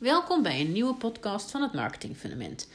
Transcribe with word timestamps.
Welkom 0.00 0.42
bij 0.42 0.60
een 0.60 0.72
nieuwe 0.72 0.94
podcast 0.94 1.50
van 1.50 1.62
het 1.62 1.72
Marketing 1.72 2.16
Fundament. 2.16 2.68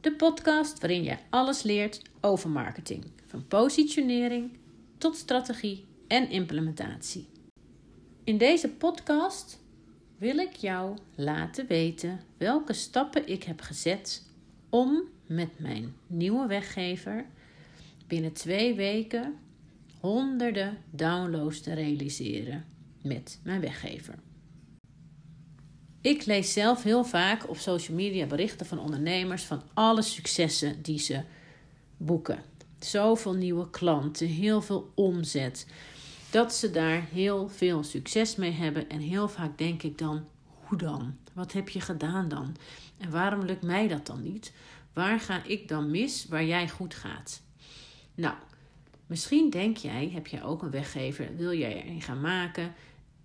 De 0.00 0.12
podcast 0.12 0.80
waarin 0.80 1.02
je 1.02 1.16
alles 1.30 1.62
leert 1.62 2.02
over 2.20 2.50
marketing, 2.50 3.04
van 3.26 3.46
positionering 3.46 4.50
tot 4.98 5.16
strategie 5.16 5.84
en 6.08 6.30
implementatie. 6.30 7.26
In 8.24 8.38
deze 8.38 8.68
podcast 8.68 9.58
wil 10.18 10.36
ik 10.38 10.52
jou 10.52 10.96
laten 11.14 11.66
weten 11.66 12.20
welke 12.36 12.72
stappen 12.72 13.28
ik 13.28 13.42
heb 13.42 13.60
gezet 13.60 14.22
om 14.70 15.02
met 15.26 15.58
mijn 15.58 15.94
nieuwe 16.06 16.46
weggever 16.46 17.26
binnen 18.06 18.32
twee 18.32 18.74
weken 18.74 19.38
honderden 20.00 20.78
downloads 20.90 21.60
te 21.60 21.74
realiseren 21.74 22.64
met 23.02 23.40
mijn 23.42 23.60
weggever. 23.60 24.25
Ik 26.06 26.26
lees 26.26 26.52
zelf 26.52 26.82
heel 26.82 27.04
vaak 27.04 27.48
op 27.48 27.56
social 27.56 27.96
media 27.96 28.26
berichten 28.26 28.66
van 28.66 28.78
ondernemers 28.78 29.44
van 29.44 29.62
alle 29.74 30.02
successen 30.02 30.82
die 30.82 30.98
ze 30.98 31.22
boeken. 31.96 32.42
Zoveel 32.78 33.34
nieuwe 33.34 33.70
klanten, 33.70 34.26
heel 34.26 34.62
veel 34.62 34.92
omzet. 34.94 35.66
Dat 36.30 36.54
ze 36.54 36.70
daar 36.70 37.06
heel 37.12 37.48
veel 37.48 37.82
succes 37.82 38.36
mee 38.36 38.50
hebben. 38.50 38.88
En 38.88 39.00
heel 39.00 39.28
vaak 39.28 39.58
denk 39.58 39.82
ik 39.82 39.98
dan: 39.98 40.24
hoe 40.48 40.78
dan? 40.78 41.16
Wat 41.32 41.52
heb 41.52 41.68
je 41.68 41.80
gedaan 41.80 42.28
dan? 42.28 42.56
En 42.98 43.10
waarom 43.10 43.44
lukt 43.44 43.62
mij 43.62 43.88
dat 43.88 44.06
dan 44.06 44.22
niet? 44.22 44.52
Waar 44.92 45.20
ga 45.20 45.44
ik 45.44 45.68
dan 45.68 45.90
mis 45.90 46.26
waar 46.28 46.44
jij 46.44 46.68
goed 46.68 46.94
gaat? 46.94 47.42
Nou, 48.14 48.34
misschien 49.06 49.50
denk 49.50 49.76
jij, 49.76 50.10
heb 50.14 50.26
jij 50.26 50.42
ook 50.42 50.62
een 50.62 50.70
weggever, 50.70 51.36
wil 51.36 51.52
jij 51.52 51.82
er 51.82 51.90
een 51.90 52.02
gaan 52.02 52.20
maken? 52.20 52.74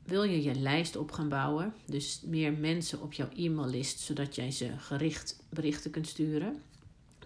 Wil 0.04 0.24
je 0.24 0.44
je 0.44 0.56
lijst 0.56 0.96
op 0.96 1.12
gaan 1.12 1.30
bouwen? 1.30 1.74
Dus 1.86 2.22
meer 2.26 2.54
mensen 2.54 3.02
op 3.02 3.14
jouw 3.14 3.30
e-maillist, 3.36 4.00
zodat 4.00 4.36
jij 4.36 4.52
ze 4.52 4.78
gericht 4.78 5.44
berichten 5.50 5.92
kunt 5.92 6.08
sturen, 6.08 6.62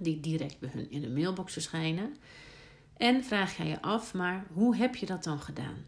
die 0.01 0.19
direct 0.19 0.59
bij 0.59 0.69
hun 0.73 0.91
in 0.91 1.01
de 1.01 1.09
mailbox 1.09 1.53
verschijnen. 1.53 2.15
En 2.97 3.23
vraag 3.23 3.57
jij 3.57 3.67
je 3.67 3.81
af, 3.81 4.13
maar 4.13 4.47
hoe 4.53 4.75
heb 4.75 4.95
je 4.95 5.05
dat 5.05 5.23
dan 5.23 5.39
gedaan? 5.39 5.85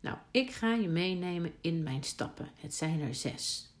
Nou, 0.00 0.16
ik 0.30 0.50
ga 0.50 0.74
je 0.74 0.88
meenemen 0.88 1.52
in 1.60 1.82
mijn 1.82 2.04
stappen. 2.04 2.48
Het 2.54 2.74
zijn 2.74 3.00
er 3.00 3.14
zes. 3.14 3.72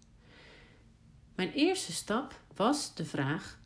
Mijn 1.34 1.52
eerste 1.52 1.92
stap 1.92 2.40
was 2.54 2.94
de 2.94 3.04
vraag: 3.04 3.58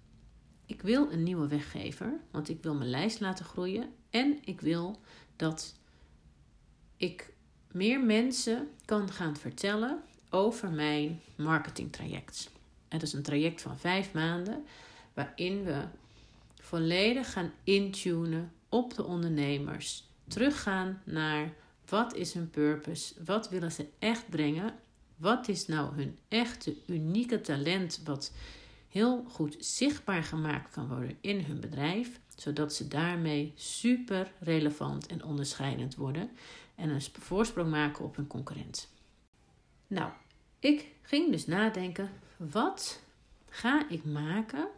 ik 0.67 0.83
wil 0.83 1.13
een 1.13 1.23
nieuwe 1.23 1.49
weggever, 1.49 2.21
want 2.31 2.49
ik 2.49 2.63
wil 2.63 2.75
mijn 2.75 2.91
lijst 2.91 3.21
laten 3.21 3.45
groeien 3.45 3.95
en 4.11 4.39
ik 4.45 4.61
wil 4.61 5.01
dat 5.37 5.75
ik 6.97 7.32
meer 7.73 8.01
mensen 8.01 8.69
kan 8.85 9.11
gaan 9.11 9.37
vertellen 9.37 10.03
over 10.31 10.71
mijn 10.71 11.21
marketingtraject. 11.37 12.51
Het 12.89 13.03
is 13.03 13.13
een 13.13 13.23
traject 13.23 13.63
van 13.63 13.79
vijf 13.79 14.13
maanden 14.13 14.65
waarin 15.15 15.65
we 15.65 15.85
volledig 16.61 17.33
gaan 17.33 17.53
intunen 17.65 18.53
op 18.69 18.95
de 18.95 19.05
ondernemers. 19.05 20.05
Teruggaan 20.29 21.03
naar 21.05 21.53
wat 21.89 22.15
is 22.15 22.33
hun 22.33 22.51
purpose? 22.51 23.15
Wat 23.25 23.49
willen 23.49 23.73
ze 23.73 23.87
echt 23.99 24.29
brengen? 24.29 24.75
Wat 25.17 25.49
is 25.49 25.67
nou 25.67 25.95
hun 25.95 26.19
echte 26.29 26.77
unieke 26.87 27.41
talent 27.41 28.01
wat 28.05 28.33
heel 28.89 29.25
goed 29.29 29.57
zichtbaar 29.59 30.23
gemaakt 30.23 30.71
kan 30.71 30.89
worden 30.89 31.17
in 31.21 31.45
hun 31.45 31.61
bedrijf, 31.61 32.21
zodat 32.37 32.75
ze 32.75 32.89
daarmee 32.89 33.53
super 33.55 34.33
relevant 34.41 35.07
en 35.07 35.25
onderscheidend 35.25 35.95
worden 35.95 36.31
en 36.83 36.91
een 36.91 37.03
voorsprong 37.13 37.71
maken 37.71 38.05
op 38.05 38.17
hun 38.17 38.27
concurrent. 38.27 38.89
Nou, 39.87 40.13
ik 40.59 40.87
ging 41.03 41.31
dus 41.31 41.47
nadenken: 41.47 42.11
wat 42.37 43.01
ga 43.49 43.89
ik 43.89 44.05
maken 44.05 44.69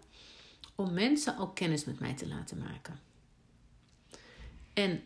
om 0.74 0.92
mensen 0.92 1.36
al 1.36 1.48
kennis 1.48 1.84
met 1.84 2.00
mij 2.00 2.14
te 2.14 2.28
laten 2.28 2.58
maken? 2.58 3.00
En 4.72 5.02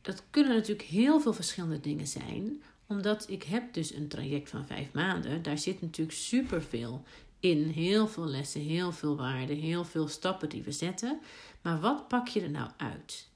dat 0.00 0.22
kunnen 0.30 0.54
natuurlijk 0.54 0.88
heel 0.88 1.20
veel 1.20 1.32
verschillende 1.32 1.80
dingen 1.80 2.06
zijn, 2.06 2.62
omdat 2.86 3.30
ik 3.30 3.42
heb 3.42 3.74
dus 3.74 3.94
een 3.94 4.08
traject 4.08 4.50
van 4.50 4.66
vijf 4.66 4.92
maanden. 4.92 5.42
Daar 5.42 5.58
zit 5.58 5.80
natuurlijk 5.80 6.16
superveel 6.16 7.02
in. 7.40 7.68
Heel 7.68 8.08
veel 8.08 8.26
lessen, 8.26 8.60
heel 8.60 8.92
veel 8.92 9.16
waarden, 9.16 9.56
heel 9.56 9.84
veel 9.84 10.08
stappen 10.08 10.48
die 10.48 10.62
we 10.62 10.72
zetten. 10.72 11.20
Maar 11.62 11.80
wat 11.80 12.08
pak 12.08 12.28
je 12.28 12.40
er 12.40 12.50
nou 12.50 12.70
uit? 12.76 13.29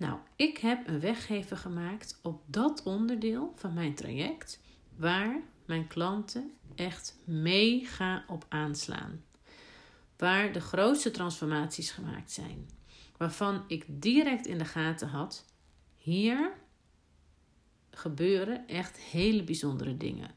Nou, 0.00 0.18
ik 0.36 0.58
heb 0.58 0.88
een 0.88 1.00
weggever 1.00 1.56
gemaakt 1.56 2.18
op 2.22 2.42
dat 2.46 2.82
onderdeel 2.82 3.52
van 3.56 3.74
mijn 3.74 3.94
traject 3.94 4.60
waar 4.96 5.40
mijn 5.64 5.86
klanten 5.86 6.52
echt 6.74 7.18
mega 7.24 8.24
op 8.28 8.44
aanslaan. 8.48 9.24
Waar 10.16 10.52
de 10.52 10.60
grootste 10.60 11.10
transformaties 11.10 11.90
gemaakt 11.90 12.30
zijn. 12.30 12.68
Waarvan 13.16 13.64
ik 13.66 13.84
direct 13.88 14.46
in 14.46 14.58
de 14.58 14.64
gaten 14.64 15.08
had: 15.08 15.44
hier 15.96 16.52
gebeuren 17.90 18.68
echt 18.68 18.98
hele 18.98 19.44
bijzondere 19.44 19.96
dingen. 19.96 20.30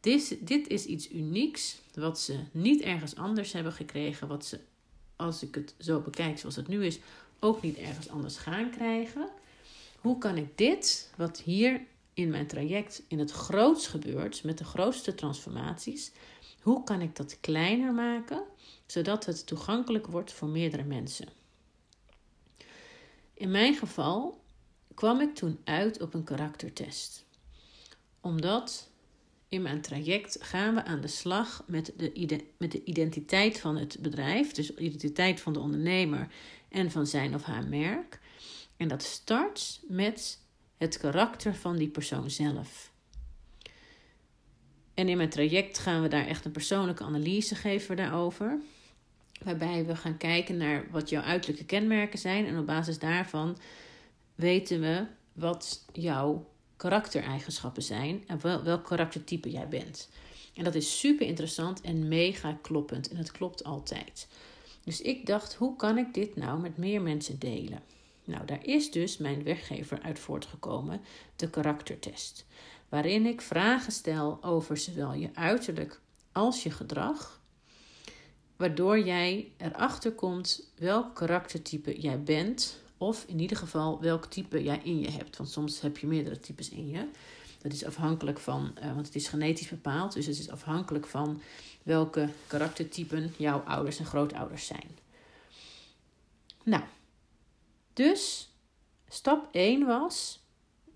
Dit, 0.00 0.46
dit 0.46 0.68
is 0.68 0.84
iets 0.84 1.10
unieks 1.10 1.80
wat 1.94 2.20
ze 2.20 2.44
niet 2.52 2.80
ergens 2.80 3.16
anders 3.16 3.52
hebben 3.52 3.72
gekregen. 3.72 4.28
Wat 4.28 4.46
ze, 4.46 4.60
als 5.20 5.42
ik 5.42 5.54
het 5.54 5.74
zo 5.78 6.00
bekijk 6.00 6.38
zoals 6.38 6.56
het 6.56 6.68
nu 6.68 6.84
is, 6.84 6.98
ook 7.38 7.62
niet 7.62 7.76
ergens 7.76 8.08
anders 8.08 8.36
gaan 8.36 8.70
krijgen. 8.70 9.28
Hoe 10.00 10.18
kan 10.18 10.36
ik 10.36 10.58
dit, 10.58 11.10
wat 11.16 11.40
hier 11.40 11.80
in 12.14 12.30
mijn 12.30 12.46
traject 12.46 13.02
in 13.08 13.18
het 13.18 13.30
grootst 13.30 13.86
gebeurt, 13.86 14.44
met 14.44 14.58
de 14.58 14.64
grootste 14.64 15.14
transformaties, 15.14 16.12
hoe 16.62 16.84
kan 16.84 17.00
ik 17.00 17.16
dat 17.16 17.40
kleiner 17.40 17.92
maken, 17.92 18.42
zodat 18.86 19.26
het 19.26 19.46
toegankelijk 19.46 20.06
wordt 20.06 20.32
voor 20.32 20.48
meerdere 20.48 20.84
mensen? 20.84 21.28
In 23.34 23.50
mijn 23.50 23.74
geval 23.74 24.40
kwam 24.94 25.20
ik 25.20 25.34
toen 25.34 25.60
uit 25.64 26.00
op 26.00 26.14
een 26.14 26.24
karaktertest. 26.24 27.24
Omdat 28.20 28.89
in 29.50 29.62
mijn 29.62 29.80
traject 29.80 30.36
gaan 30.40 30.74
we 30.74 30.84
aan 30.84 31.00
de 31.00 31.08
slag 31.08 31.64
met 31.66 31.92
de, 31.96 32.44
met 32.56 32.72
de 32.72 32.84
identiteit 32.84 33.60
van 33.60 33.76
het 33.76 33.98
bedrijf, 34.00 34.52
dus 34.52 34.66
de 34.66 34.76
identiteit 34.76 35.40
van 35.40 35.52
de 35.52 35.58
ondernemer 35.58 36.28
en 36.68 36.90
van 36.90 37.06
zijn 37.06 37.34
of 37.34 37.42
haar 37.42 37.68
merk. 37.68 38.20
En 38.76 38.88
dat 38.88 39.02
start 39.02 39.80
met 39.88 40.38
het 40.76 40.98
karakter 40.98 41.54
van 41.54 41.76
die 41.76 41.88
persoon 41.88 42.30
zelf. 42.30 42.92
En 44.94 45.08
in 45.08 45.16
mijn 45.16 45.30
traject 45.30 45.78
gaan 45.78 46.02
we 46.02 46.08
daar 46.08 46.26
echt 46.26 46.44
een 46.44 46.52
persoonlijke 46.52 47.04
analyse 47.04 47.54
geven 47.54 47.96
daarover. 47.96 48.60
Waarbij 49.44 49.86
we 49.86 49.96
gaan 49.96 50.16
kijken 50.16 50.56
naar 50.56 50.86
wat 50.90 51.08
jouw 51.08 51.22
uiterlijke 51.22 51.66
kenmerken 51.66 52.18
zijn. 52.18 52.46
En 52.46 52.58
op 52.58 52.66
basis 52.66 52.98
daarvan 52.98 53.58
weten 54.34 54.80
we 54.80 55.06
wat 55.32 55.84
jouw 55.92 56.49
karaktereigenschappen 56.80 57.82
zijn 57.82 58.24
en 58.26 58.40
wel, 58.42 58.62
welk 58.62 58.84
karaktertype 58.84 59.50
jij 59.50 59.68
bent. 59.68 60.08
En 60.54 60.64
dat 60.64 60.74
is 60.74 60.98
super 60.98 61.26
interessant 61.26 61.80
en 61.80 62.08
mega 62.08 62.58
kloppend. 62.62 63.08
En 63.08 63.16
het 63.16 63.32
klopt 63.32 63.64
altijd. 63.64 64.28
Dus 64.84 65.00
ik 65.00 65.26
dacht, 65.26 65.54
hoe 65.54 65.76
kan 65.76 65.98
ik 65.98 66.14
dit 66.14 66.36
nou 66.36 66.60
met 66.60 66.76
meer 66.76 67.02
mensen 67.02 67.38
delen? 67.38 67.82
Nou, 68.24 68.46
daar 68.46 68.66
is 68.66 68.90
dus 68.90 69.18
mijn 69.18 69.42
weggever 69.42 70.02
uit 70.02 70.18
voortgekomen, 70.18 71.00
de 71.36 71.50
karaktertest. 71.50 72.46
Waarin 72.88 73.26
ik 73.26 73.40
vragen 73.40 73.92
stel 73.92 74.38
over 74.42 74.76
zowel 74.76 75.12
je 75.12 75.30
uiterlijk 75.34 76.00
als 76.32 76.62
je 76.62 76.70
gedrag. 76.70 77.40
Waardoor 78.56 78.98
jij 79.00 79.52
erachter 79.56 80.12
komt 80.12 80.72
welk 80.78 81.14
karaktertype 81.14 82.00
jij 82.00 82.22
bent 82.22 82.82
of 83.00 83.24
in 83.26 83.40
ieder 83.40 83.56
geval 83.56 84.00
welk 84.00 84.26
type 84.26 84.62
jij 84.62 84.80
in 84.84 85.00
je 85.00 85.10
hebt. 85.10 85.36
Want 85.36 85.50
soms 85.50 85.80
heb 85.80 85.98
je 85.98 86.06
meerdere 86.06 86.40
types 86.40 86.68
in 86.68 86.88
je. 86.88 87.08
Dat 87.62 87.72
is 87.72 87.84
afhankelijk 87.84 88.38
van, 88.38 88.74
uh, 88.78 88.94
want 88.94 89.06
het 89.06 89.14
is 89.14 89.28
genetisch 89.28 89.68
bepaald. 89.68 90.12
Dus 90.12 90.26
het 90.26 90.38
is 90.38 90.50
afhankelijk 90.50 91.06
van 91.06 91.40
welke 91.82 92.28
karaktertypen 92.46 93.34
jouw 93.36 93.58
ouders 93.58 93.98
en 93.98 94.04
grootouders 94.04 94.66
zijn. 94.66 94.98
Nou, 96.62 96.82
dus 97.92 98.50
stap 99.08 99.48
1 99.52 99.86
was: 99.86 100.40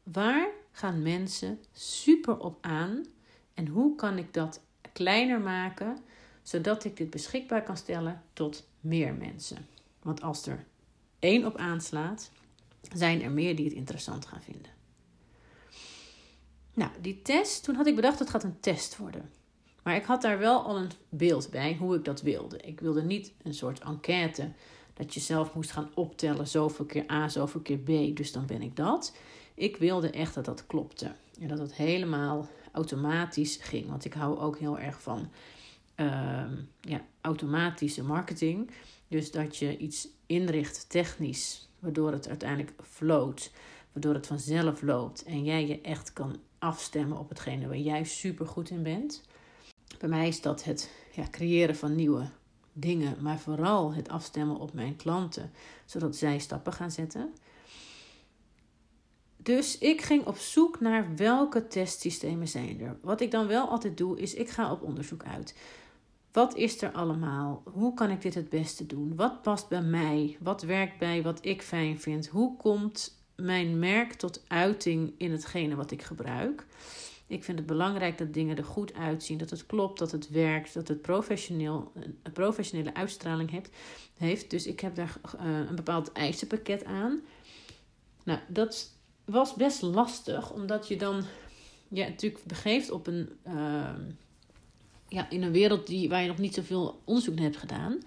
waar 0.03 0.49
gaan 0.73 1.03
mensen 1.03 1.59
super 1.73 2.39
op 2.39 2.59
aan? 2.61 3.06
En 3.55 3.67
hoe 3.67 3.95
kan 3.95 4.19
ik 4.19 4.35
dat 4.35 4.61
kleiner 4.93 5.41
maken, 5.41 5.99
zodat 6.43 6.85
ik 6.85 6.97
dit 6.97 7.11
beschikbaar 7.11 7.62
kan 7.62 7.77
stellen 7.77 8.23
tot 8.33 8.67
meer 8.81 9.15
mensen? 9.15 9.67
Want 10.03 10.23
als 10.23 10.47
er 10.47 10.65
één 11.25 11.47
op 11.47 11.56
aanslaat, 11.56 12.31
zijn 12.93 13.23
er 13.23 13.31
meer 13.31 13.56
die 13.56 13.65
het 13.65 13.75
interessant 13.75 14.26
gaan 14.26 14.43
vinden. 14.43 14.71
Nou, 16.75 16.91
die 17.00 17.23
test, 17.23 17.65
toen 17.65 17.75
had 17.75 17.87
ik 17.87 17.94
bedacht, 17.94 18.19
het 18.19 18.31
gaat 18.31 18.44
een 18.44 18.61
test 18.61 18.97
worden. 18.97 19.31
Maar 19.82 19.97
ik 19.97 20.05
had 20.05 20.23
daar 20.23 20.38
wel 20.38 20.62
al 20.62 20.76
een 20.76 20.91
beeld 21.09 21.50
bij 21.50 21.76
hoe 21.76 21.97
ik 21.97 22.05
dat 22.05 22.23
wilde. 22.23 22.56
Ik 22.56 22.81
wilde 22.81 23.03
niet 23.03 23.32
een 23.43 23.55
soort 23.55 23.81
enquête 23.81 24.53
dat 24.94 25.15
je 25.15 25.21
zelf 25.21 25.55
moest 25.55 25.71
gaan 25.71 25.91
optellen, 25.94 26.49
zoveel 26.49 26.85
keer 26.85 27.11
A, 27.11 27.29
zoveel 27.29 27.61
keer 27.61 27.79
B, 27.79 28.17
dus 28.17 28.32
dan 28.32 28.47
ben 28.47 28.62
ik 28.62 28.77
dat. 28.77 29.17
Ik 29.55 29.77
wilde 29.77 30.11
echt 30.11 30.35
dat 30.35 30.44
dat 30.44 30.67
klopte 30.67 31.12
en 31.41 31.49
dat 31.49 31.59
het 31.59 31.75
helemaal 31.75 32.49
automatisch 32.73 33.56
ging. 33.56 33.88
Want 33.88 34.05
ik 34.05 34.12
hou 34.12 34.38
ook 34.38 34.59
heel 34.59 34.79
erg 34.79 35.03
van 35.03 35.31
ehm, 35.94 36.55
ja, 36.81 37.05
automatische 37.20 38.03
marketing. 38.03 38.70
Dus 39.15 39.31
dat 39.31 39.57
je 39.57 39.77
iets 39.77 40.09
inricht 40.27 40.89
technisch, 40.89 41.69
waardoor 41.79 42.13
het 42.13 42.29
uiteindelijk 42.29 42.73
float, 42.83 43.51
waardoor 43.93 44.15
het 44.15 44.27
vanzelf 44.27 44.83
loopt 44.83 45.23
en 45.23 45.45
jij 45.45 45.67
je 45.67 45.81
echt 45.81 46.13
kan 46.13 46.37
afstemmen 46.59 47.19
op 47.19 47.29
hetgene 47.29 47.67
waar 47.67 47.77
jij 47.77 48.05
super 48.05 48.47
goed 48.47 48.71
in 48.71 48.83
bent. 48.83 49.23
Bij 49.99 50.09
mij 50.09 50.29
is 50.29 50.41
dat 50.41 50.65
het 50.65 50.91
ja, 51.13 51.27
creëren 51.31 51.77
van 51.77 51.95
nieuwe 51.95 52.29
dingen, 52.73 53.17
maar 53.21 53.39
vooral 53.39 53.95
het 53.95 54.09
afstemmen 54.09 54.57
op 54.57 54.73
mijn 54.73 54.97
klanten, 54.97 55.53
zodat 55.85 56.17
zij 56.17 56.39
stappen 56.39 56.73
gaan 56.73 56.91
zetten. 56.91 57.35
Dus 59.37 59.79
ik 59.79 60.03
ging 60.03 60.27
op 60.27 60.37
zoek 60.37 60.81
naar 60.81 61.17
welke 61.17 61.67
testsystemen 61.67 62.49
zijn 62.49 62.81
er. 62.81 62.97
Wat 63.03 63.21
ik 63.21 63.31
dan 63.31 63.47
wel 63.47 63.69
altijd 63.69 63.97
doe, 63.97 64.21
is 64.21 64.35
ik 64.35 64.49
ga 64.49 64.73
op 64.73 64.83
onderzoek 64.83 65.25
uit. 65.25 65.55
Wat 66.35 66.57
is 66.57 66.83
er 66.83 66.93
allemaal? 66.93 67.63
Hoe 67.65 67.95
kan 67.95 68.11
ik 68.11 68.23
dit 68.23 68.35
het 68.35 68.49
beste 68.49 68.87
doen? 68.87 69.17
Wat 69.17 69.43
past 69.43 69.69
bij 69.69 69.83
mij? 69.83 70.37
Wat 70.41 70.63
werkt 70.63 70.99
bij 70.99 71.23
wat 71.23 71.45
ik 71.45 71.63
fijn 71.63 72.01
vind? 72.01 72.27
Hoe 72.27 72.57
komt 72.57 73.19
mijn 73.37 73.79
merk 73.79 74.13
tot 74.13 74.45
uiting 74.49 75.15
in 75.19 75.33
hetgene 75.33 75.75
wat 75.75 75.91
ik 75.91 76.03
gebruik? 76.03 76.67
Ik 77.27 77.45
vind 77.45 77.59
het 77.59 77.67
belangrijk 77.67 78.19
dat 78.19 78.35
dingen 78.35 78.57
er 78.57 78.65
goed 78.65 78.95
uitzien, 78.95 79.39
dat 79.39 79.51
het 79.51 79.67
klopt, 79.67 79.99
dat 79.99 80.13
het 80.13 80.31
werkt, 80.31 80.75
dat 80.75 80.89
het 80.89 81.03
professioneel, 81.03 81.93
een 82.23 82.33
professionele 82.33 82.95
uitstraling 82.95 83.63
heeft. 84.17 84.51
Dus 84.51 84.67
ik 84.67 84.81
heb 84.81 84.95
daar 84.95 85.17
uh, 85.41 85.59
een 85.69 85.77
bepaald 85.77 86.13
eisenpakket 86.13 86.85
aan. 86.85 87.21
Nou, 88.25 88.39
dat 88.49 88.91
was 89.25 89.55
best 89.55 89.83
lastig, 89.83 90.53
omdat 90.53 90.89
je 90.89 90.97
dan 90.97 91.25
ja, 91.89 92.09
natuurlijk 92.09 92.45
begeeft 92.45 92.91
op 92.91 93.07
een, 93.07 93.39
uh, 93.47 93.95
ja, 95.15 95.31
in 95.31 95.43
een 95.43 95.53
wereld 95.53 95.87
die, 95.87 96.09
waar 96.09 96.23
je 96.23 96.29
nog 96.29 96.39
niet 96.39 96.55
zoveel 96.55 97.01
onderzoek 97.05 97.35
naar 97.35 97.45
hebt 97.45 97.57
gedaan. 97.57 97.99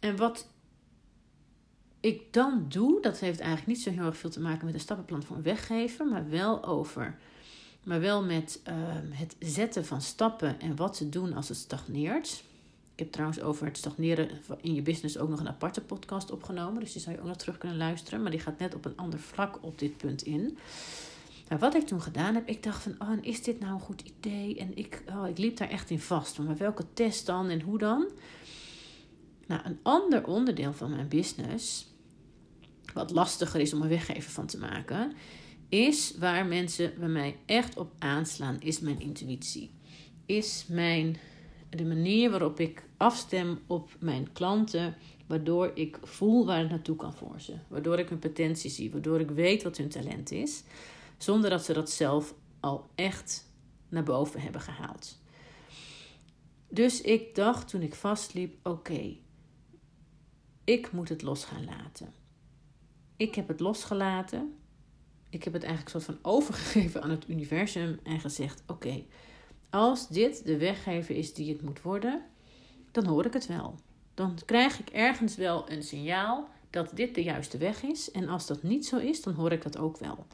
En 0.00 0.16
wat 0.16 0.46
ik 2.00 2.32
dan 2.32 2.64
doe, 2.68 3.00
dat 3.00 3.18
heeft 3.18 3.40
eigenlijk 3.40 3.68
niet 3.68 3.82
zo 3.82 3.90
heel 3.90 4.06
erg 4.06 4.16
veel 4.16 4.30
te 4.30 4.40
maken 4.40 4.64
met 4.64 4.74
een 4.74 4.80
stappenplan 4.80 5.22
voor 5.22 5.36
een 5.36 5.42
weggever, 5.42 6.06
maar 6.06 6.28
wel 6.28 6.64
over, 6.64 7.18
maar 7.84 8.00
wel 8.00 8.24
met 8.24 8.60
uh, 8.68 8.74
het 9.10 9.36
zetten 9.38 9.84
van 9.84 10.00
stappen 10.00 10.60
en 10.60 10.76
wat 10.76 10.96
te 10.96 11.08
doen 11.08 11.32
als 11.32 11.48
het 11.48 11.58
stagneert. 11.58 12.44
Ik 12.94 12.98
heb 12.98 13.12
trouwens 13.12 13.40
over 13.40 13.66
het 13.66 13.76
stagneren 13.76 14.28
in 14.60 14.74
je 14.74 14.82
business 14.82 15.18
ook 15.18 15.28
nog 15.28 15.40
een 15.40 15.48
aparte 15.48 15.80
podcast 15.80 16.30
opgenomen. 16.30 16.80
Dus 16.80 16.92
die 16.92 17.02
zou 17.02 17.14
je 17.14 17.20
ook 17.20 17.28
nog 17.28 17.36
terug 17.36 17.58
kunnen 17.58 17.76
luisteren. 17.78 18.22
Maar 18.22 18.30
die 18.30 18.40
gaat 18.40 18.58
net 18.58 18.74
op 18.74 18.84
een 18.84 18.96
ander 18.96 19.18
vlak 19.18 19.58
op 19.60 19.78
dit 19.78 19.96
punt 19.96 20.22
in. 20.22 20.58
Nou, 21.48 21.60
wat 21.60 21.74
ik 21.74 21.86
toen 21.86 22.02
gedaan 22.02 22.34
heb, 22.34 22.48
ik 22.48 22.62
dacht 22.62 22.82
van, 22.82 22.94
oh, 22.98 23.18
is 23.20 23.42
dit 23.42 23.60
nou 23.60 23.72
een 23.72 23.80
goed 23.80 24.00
idee? 24.00 24.58
En 24.58 24.76
ik, 24.76 25.02
oh, 25.08 25.28
ik 25.28 25.38
liep 25.38 25.56
daar 25.56 25.70
echt 25.70 25.90
in 25.90 26.00
vast. 26.00 26.38
Maar 26.38 26.56
welke 26.56 26.84
test 26.92 27.26
dan 27.26 27.48
en 27.48 27.60
hoe 27.60 27.78
dan? 27.78 28.10
Nou, 29.46 29.60
een 29.64 29.78
ander 29.82 30.26
onderdeel 30.26 30.72
van 30.72 30.90
mijn 30.90 31.08
business, 31.08 31.86
wat 32.94 33.10
lastiger 33.10 33.60
is 33.60 33.74
om 33.74 33.82
een 33.82 33.88
weggever 33.88 34.30
van 34.30 34.46
te 34.46 34.58
maken, 34.58 35.12
is 35.68 36.14
waar 36.18 36.46
mensen 36.46 36.92
bij 36.98 37.08
mij 37.08 37.36
echt 37.46 37.76
op 37.76 37.92
aanslaan, 37.98 38.60
is 38.60 38.80
mijn 38.80 39.00
intuïtie. 39.00 39.70
Is 40.26 40.64
mijn 40.68 41.16
de 41.70 41.84
manier 41.84 42.30
waarop 42.30 42.60
ik 42.60 42.84
afstem 42.96 43.58
op 43.66 43.90
mijn 43.98 44.32
klanten, 44.32 44.94
waardoor 45.26 45.70
ik 45.74 45.98
voel 46.02 46.46
waar 46.46 46.58
het 46.58 46.70
naartoe 46.70 46.96
kan 46.96 47.14
voor 47.14 47.40
ze. 47.40 47.54
Waardoor 47.68 47.98
ik 47.98 48.08
hun 48.08 48.18
potentie 48.18 48.70
zie, 48.70 48.90
waardoor 48.90 49.20
ik 49.20 49.30
weet 49.30 49.62
wat 49.62 49.76
hun 49.76 49.88
talent 49.88 50.30
is, 50.30 50.62
zonder 51.22 51.50
dat 51.50 51.64
ze 51.64 51.72
dat 51.72 51.90
zelf 51.90 52.34
al 52.60 52.90
echt 52.94 53.50
naar 53.88 54.02
boven 54.02 54.40
hebben 54.40 54.60
gehaald. 54.60 55.20
Dus 56.68 57.00
ik 57.00 57.34
dacht 57.34 57.68
toen 57.68 57.82
ik 57.82 57.94
vastliep: 57.94 58.66
oké, 58.66 59.16
ik 60.64 60.92
moet 60.92 61.08
het 61.08 61.22
los 61.22 61.44
gaan 61.44 61.64
laten. 61.64 62.14
Ik 63.16 63.34
heb 63.34 63.48
het 63.48 63.60
losgelaten. 63.60 64.56
Ik 65.30 65.44
heb 65.44 65.52
het 65.52 65.62
eigenlijk 65.62 65.92
soort 65.92 66.04
van 66.04 66.18
overgegeven 66.32 67.02
aan 67.02 67.10
het 67.10 67.28
universum 67.28 68.00
en 68.02 68.20
gezegd: 68.20 68.62
oké, 68.66 69.04
als 69.70 70.08
dit 70.08 70.44
de 70.44 70.56
weggever 70.56 71.16
is 71.16 71.34
die 71.34 71.52
het 71.52 71.62
moet 71.62 71.82
worden, 71.82 72.24
dan 72.90 73.06
hoor 73.06 73.26
ik 73.26 73.32
het 73.32 73.46
wel. 73.46 73.74
Dan 74.14 74.38
krijg 74.44 74.80
ik 74.80 74.88
ergens 74.90 75.36
wel 75.36 75.70
een 75.70 75.82
signaal 75.82 76.48
dat 76.70 76.90
dit 76.94 77.14
de 77.14 77.22
juiste 77.22 77.58
weg 77.58 77.82
is. 77.82 78.10
En 78.10 78.28
als 78.28 78.46
dat 78.46 78.62
niet 78.62 78.86
zo 78.86 78.96
is, 78.96 79.22
dan 79.22 79.34
hoor 79.34 79.52
ik 79.52 79.62
dat 79.62 79.78
ook 79.78 79.98
wel. 79.98 80.26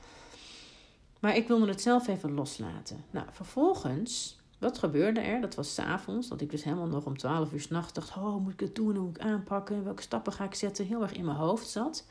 Maar 1.18 1.36
ik 1.36 1.48
wilde 1.48 1.66
het 1.66 1.80
zelf 1.80 2.08
even 2.08 2.34
loslaten. 2.34 3.04
Nou, 3.10 3.26
vervolgens, 3.30 4.38
wat 4.58 4.78
gebeurde 4.78 5.20
er? 5.20 5.40
Dat 5.40 5.54
was 5.54 5.74
s'avonds, 5.74 6.28
dat 6.28 6.40
ik 6.40 6.50
dus 6.50 6.64
helemaal 6.64 6.86
nog 6.86 7.06
om 7.06 7.16
12 7.16 7.52
uur 7.52 7.60
s'nachts 7.60 7.92
dacht: 7.92 8.16
Oh, 8.16 8.36
moet 8.42 8.52
ik 8.52 8.60
het 8.60 8.74
doen? 8.74 8.96
Hoe 8.96 9.04
moet 9.04 9.16
ik 9.16 9.22
aanpakken? 9.22 9.84
Welke 9.84 10.02
stappen 10.02 10.32
ga 10.32 10.44
ik 10.44 10.54
zetten? 10.54 10.86
Heel 10.86 11.02
erg 11.02 11.12
in 11.12 11.24
mijn 11.24 11.36
hoofd 11.36 11.68
zat. 11.68 12.06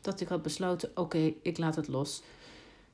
Dat 0.00 0.20
ik 0.20 0.28
had 0.28 0.42
besloten: 0.42 0.90
Oké, 0.94 1.32
ik 1.42 1.58
laat 1.58 1.76
het 1.76 1.88
los. 1.88 2.22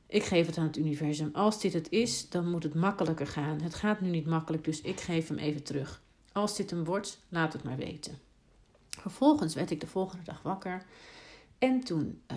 Ik 0.06 0.24
geef 0.24 0.46
het 0.46 0.58
aan 0.58 0.66
het 0.66 0.76
universum. 0.76 1.30
Als 1.32 1.60
dit 1.60 1.72
het 1.72 1.90
is, 1.90 2.28
dan 2.28 2.50
moet 2.50 2.62
het 2.62 2.74
makkelijker 2.74 3.26
gaan. 3.26 3.60
Het 3.60 3.74
gaat 3.74 4.00
nu 4.00 4.08
niet 4.08 4.26
makkelijk, 4.26 4.64
dus 4.64 4.80
ik 4.80 5.00
geef 5.00 5.28
hem 5.28 5.38
even 5.38 5.62
terug. 5.62 6.02
Als 6.32 6.56
dit 6.56 6.70
hem 6.70 6.84
wordt, 6.84 7.18
laat 7.28 7.52
het 7.52 7.62
maar 7.62 7.76
weten. 7.76 8.18
Vervolgens 8.88 9.54
werd 9.54 9.70
ik 9.70 9.80
de 9.80 9.86
volgende 9.86 10.24
dag 10.24 10.42
wakker. 10.42 10.84
En 11.58 11.80
toen 11.80 12.20
uh, 12.32 12.36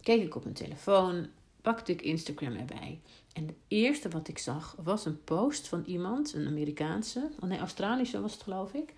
keek 0.00 0.22
ik 0.22 0.34
op 0.34 0.42
mijn 0.42 0.54
telefoon, 0.54 1.26
pakte 1.68 1.92
ik 1.92 2.02
Instagram 2.02 2.56
erbij. 2.56 3.00
En 3.32 3.46
het 3.46 3.56
eerste 3.68 4.08
wat 4.08 4.28
ik 4.28 4.38
zag 4.38 4.76
was 4.82 5.04
een 5.04 5.24
post 5.24 5.68
van 5.68 5.84
iemand, 5.84 6.34
een 6.34 6.46
Amerikaanse, 6.46 7.30
nee, 7.40 7.58
Australische 7.58 8.20
was 8.20 8.32
het 8.32 8.42
geloof 8.42 8.72
ik. 8.72 8.94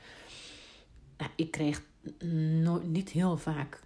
Nou, 1.18 1.30
ik 1.36 1.50
kreeg 1.50 1.82
nooit, 2.62 2.88
niet 2.88 3.10
heel 3.10 3.36
vaak 3.36 3.80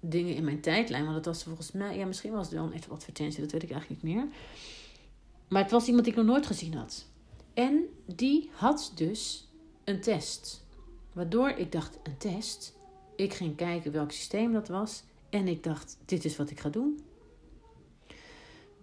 dingen 0.00 0.34
in 0.34 0.44
mijn 0.44 0.60
tijdlijn. 0.60 1.04
Want 1.04 1.16
het 1.16 1.24
was 1.24 1.42
volgens 1.42 1.72
mij, 1.72 1.96
ja, 1.96 2.06
misschien 2.06 2.32
was 2.32 2.46
het 2.46 2.54
wel 2.54 2.64
een 2.64 2.90
advertentie, 2.90 3.40
dat 3.40 3.52
weet 3.52 3.62
ik 3.62 3.70
eigenlijk 3.70 4.02
niet 4.02 4.14
meer. 4.14 4.26
Maar 5.48 5.62
het 5.62 5.70
was 5.70 5.86
iemand 5.86 6.04
die 6.04 6.12
ik 6.12 6.18
nog 6.18 6.28
nooit 6.28 6.46
gezien 6.46 6.74
had. 6.74 7.06
En 7.54 7.84
die 8.06 8.50
had 8.52 8.92
dus 8.94 9.48
een 9.84 10.00
test. 10.00 10.64
Waardoor 11.12 11.48
ik 11.48 11.72
dacht, 11.72 11.98
een 12.02 12.16
test? 12.16 12.74
Ik 13.16 13.34
ging 13.34 13.56
kijken 13.56 13.92
welk 13.92 14.12
systeem 14.12 14.52
dat 14.52 14.68
was. 14.68 15.02
En 15.30 15.48
ik 15.48 15.62
dacht, 15.62 15.98
dit 16.04 16.24
is 16.24 16.36
wat 16.36 16.50
ik 16.50 16.60
ga 16.60 16.68
doen. 16.68 17.00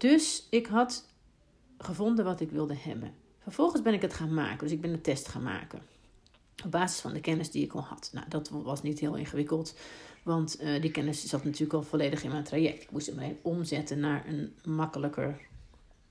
Dus 0.01 0.48
ik 0.50 0.68
had 0.68 1.06
gevonden 1.77 2.25
wat 2.25 2.39
ik 2.39 2.51
wilde 2.51 2.75
hebben. 2.75 3.13
Vervolgens 3.39 3.81
ben 3.81 3.94
ik 3.94 4.01
het 4.01 4.13
gaan 4.13 4.33
maken. 4.33 4.59
Dus 4.59 4.71
ik 4.71 4.81
ben 4.81 4.94
een 4.94 5.01
test 5.01 5.27
gaan 5.27 5.43
maken. 5.43 5.81
Op 6.65 6.72
basis 6.72 7.01
van 7.01 7.13
de 7.13 7.20
kennis 7.20 7.51
die 7.51 7.63
ik 7.63 7.74
al 7.74 7.81
had. 7.81 8.10
Nou, 8.13 8.25
dat 8.29 8.50
was 8.50 8.81
niet 8.81 9.00
heel 9.00 9.15
ingewikkeld. 9.15 9.75
Want 10.24 10.62
uh, 10.62 10.81
die 10.81 10.91
kennis 10.91 11.25
zat 11.25 11.43
natuurlijk 11.43 11.74
al 11.74 11.84
volledig 11.84 12.24
in 12.24 12.31
mijn 12.31 12.43
traject. 12.43 12.84
Ik 12.84 12.91
moest 12.91 13.08
hem 13.08 13.17
alleen 13.17 13.39
omzetten 13.41 14.00
naar 14.00 14.27
een 14.27 14.55
makkelijker 14.63 15.39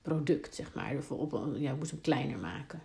product, 0.01 0.55
zeg 0.55 0.73
maar. 0.73 0.95
Op, 1.09 1.47
ja, 1.55 1.71
ik 1.71 1.77
moest 1.77 1.91
hem 1.91 2.01
kleiner 2.01 2.37
maken. 2.37 2.83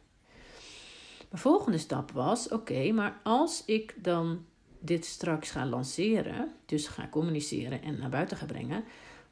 Mijn 1.30 1.42
volgende 1.42 1.78
stap 1.78 2.10
was: 2.10 2.48
oké, 2.48 2.92
maar 2.92 3.20
als 3.22 3.62
ik 3.66 3.94
dan 4.02 4.44
dit 4.78 5.04
straks 5.04 5.50
ga 5.50 5.66
lanceren, 5.66 6.52
dus 6.64 6.86
ga 6.86 7.08
communiceren 7.08 7.82
en 7.82 7.98
naar 7.98 8.10
buiten 8.10 8.36
ga 8.36 8.46
brengen, 8.46 8.84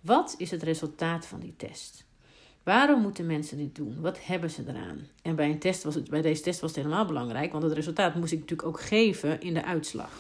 wat 0.05 0.35
is 0.39 0.51
het 0.51 0.63
resultaat 0.63 1.27
van 1.27 1.41
die 1.41 1.55
test? 1.57 2.05
Waarom 2.63 3.01
moeten 3.01 3.27
mensen 3.27 3.57
dit 3.57 3.75
doen? 3.75 4.01
Wat 4.01 4.25
hebben 4.25 4.51
ze 4.51 4.63
eraan? 4.69 5.09
En 5.23 5.37
bij, 5.37 5.51
een 5.51 5.59
test 5.59 5.83
was 5.83 5.95
het, 5.95 6.11
bij 6.11 6.23
deze 6.23 6.43
test 6.43 6.61
was 6.61 6.71
het 6.71 6.85
helemaal 6.85 7.07
belangrijk, 7.07 7.53
want 7.53 7.65
het 7.65 7.73
resultaat 7.73 8.15
moest 8.15 8.33
ik 8.33 8.39
natuurlijk 8.39 8.69
ook 8.69 8.81
geven 8.81 9.41
in 9.41 9.55
de 9.55 9.65
uitslag. 9.65 10.11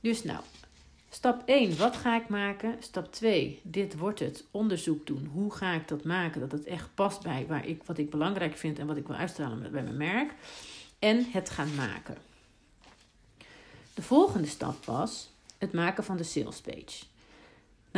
Dus 0.00 0.24
nou, 0.24 0.40
stap 1.10 1.42
1, 1.44 1.76
wat 1.76 1.96
ga 1.96 2.16
ik 2.16 2.28
maken? 2.28 2.76
Stap 2.80 3.12
2, 3.12 3.60
dit 3.62 3.98
wordt 3.98 4.18
het. 4.18 4.44
Onderzoek 4.50 5.06
doen. 5.06 5.30
Hoe 5.32 5.52
ga 5.52 5.72
ik 5.72 5.88
dat 5.88 6.04
maken? 6.04 6.40
Dat 6.40 6.52
het 6.52 6.64
echt 6.64 6.88
past 6.94 7.22
bij 7.22 7.46
waar 7.48 7.66
ik, 7.66 7.82
wat 7.82 7.98
ik 7.98 8.10
belangrijk 8.10 8.56
vind 8.56 8.78
en 8.78 8.86
wat 8.86 8.96
ik 8.96 9.06
wil 9.06 9.16
uitstralen 9.16 9.72
bij 9.72 9.82
mijn 9.82 9.96
merk. 9.96 10.34
En 10.98 11.24
het 11.30 11.50
gaan 11.50 11.74
maken. 11.74 12.16
De 13.94 14.02
volgende 14.02 14.48
stap 14.48 14.84
was 14.84 15.30
het 15.58 15.72
maken 15.72 16.04
van 16.04 16.16
de 16.16 16.22
sales 16.22 16.60
page. 16.60 17.04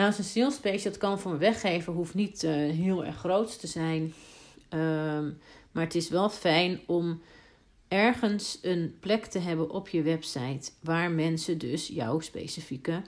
Nou, 0.01 0.13
een 0.19 0.25
sales 0.25 0.59
page, 0.59 0.83
dat 0.83 0.99
kan 0.99 1.19
een 1.25 1.39
weggever, 1.39 1.93
hoeft 1.93 2.15
niet 2.15 2.43
uh, 2.43 2.53
heel 2.53 3.05
erg 3.05 3.17
groot 3.17 3.61
te 3.61 3.67
zijn. 3.67 4.01
Um, 4.71 5.39
maar 5.71 5.85
het 5.85 5.95
is 5.95 6.09
wel 6.09 6.29
fijn 6.29 6.81
om 6.87 7.21
ergens 7.89 8.59
een 8.63 8.97
plek 9.01 9.27
te 9.27 9.39
hebben 9.39 9.71
op 9.71 9.89
je 9.89 10.03
website 10.03 10.71
waar 10.81 11.11
mensen 11.11 11.59
dus 11.59 11.87
jouw 11.87 12.21
specifieke 12.21 13.03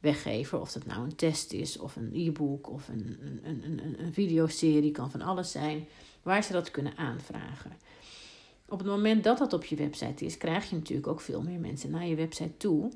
weggever, 0.00 0.60
of 0.60 0.72
dat 0.72 0.86
nou 0.86 1.04
een 1.04 1.16
test 1.16 1.52
is 1.52 1.78
of 1.78 1.96
een 1.96 2.10
e-book 2.14 2.70
of 2.70 2.88
een, 2.88 3.18
een, 3.42 3.62
een, 3.64 3.94
een 3.98 4.12
videoserie, 4.12 4.90
kan 4.90 5.10
van 5.10 5.20
alles 5.20 5.50
zijn, 5.50 5.86
waar 6.22 6.44
ze 6.44 6.52
dat 6.52 6.70
kunnen 6.70 6.96
aanvragen. 6.96 7.72
Op 8.68 8.78
het 8.78 8.88
moment 8.88 9.24
dat 9.24 9.38
dat 9.38 9.52
op 9.52 9.64
je 9.64 9.76
website 9.76 10.24
is, 10.24 10.36
krijg 10.36 10.70
je 10.70 10.76
natuurlijk 10.76 11.08
ook 11.08 11.20
veel 11.20 11.42
meer 11.42 11.60
mensen 11.60 11.90
naar 11.90 12.06
je 12.06 12.14
website 12.14 12.56
toe 12.56 12.90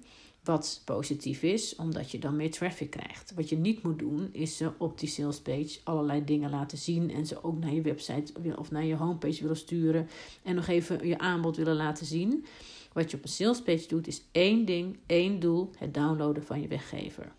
Wat 0.47 0.83
positief 0.85 1.43
is, 1.43 1.77
omdat 1.77 2.11
je 2.11 2.19
dan 2.19 2.37
meer 2.37 2.51
traffic 2.51 2.91
krijgt. 2.91 3.33
Wat 3.35 3.49
je 3.49 3.57
niet 3.57 3.83
moet 3.83 3.99
doen, 3.99 4.29
is 4.33 4.57
ze 4.57 4.73
op 4.79 4.99
die 4.99 5.09
salespage 5.09 5.79
allerlei 5.85 6.25
dingen 6.25 6.51
laten 6.51 6.79
zien. 6.79 7.11
En 7.11 7.27
ze 7.27 7.45
ook 7.45 7.59
naar 7.59 7.73
je 7.73 7.81
website 7.81 8.33
of 8.57 8.71
naar 8.71 8.85
je 8.85 8.95
homepage 8.95 9.41
willen 9.41 9.57
sturen. 9.57 10.09
En 10.43 10.55
nog 10.55 10.67
even 10.67 11.07
je 11.07 11.19
aanbod 11.19 11.57
willen 11.57 11.77
laten 11.77 12.07
zien. 12.07 12.47
Wat 12.93 13.11
je 13.11 13.17
op 13.17 13.23
een 13.23 13.29
salespage 13.29 13.89
doet, 13.89 14.07
is 14.07 14.23
één 14.33 14.65
ding, 14.65 14.99
één 15.07 15.41
doel: 15.41 15.71
het 15.79 15.95
downloaden 15.95 16.45
van 16.45 16.61
je 16.61 16.69
weggever. 16.69 17.33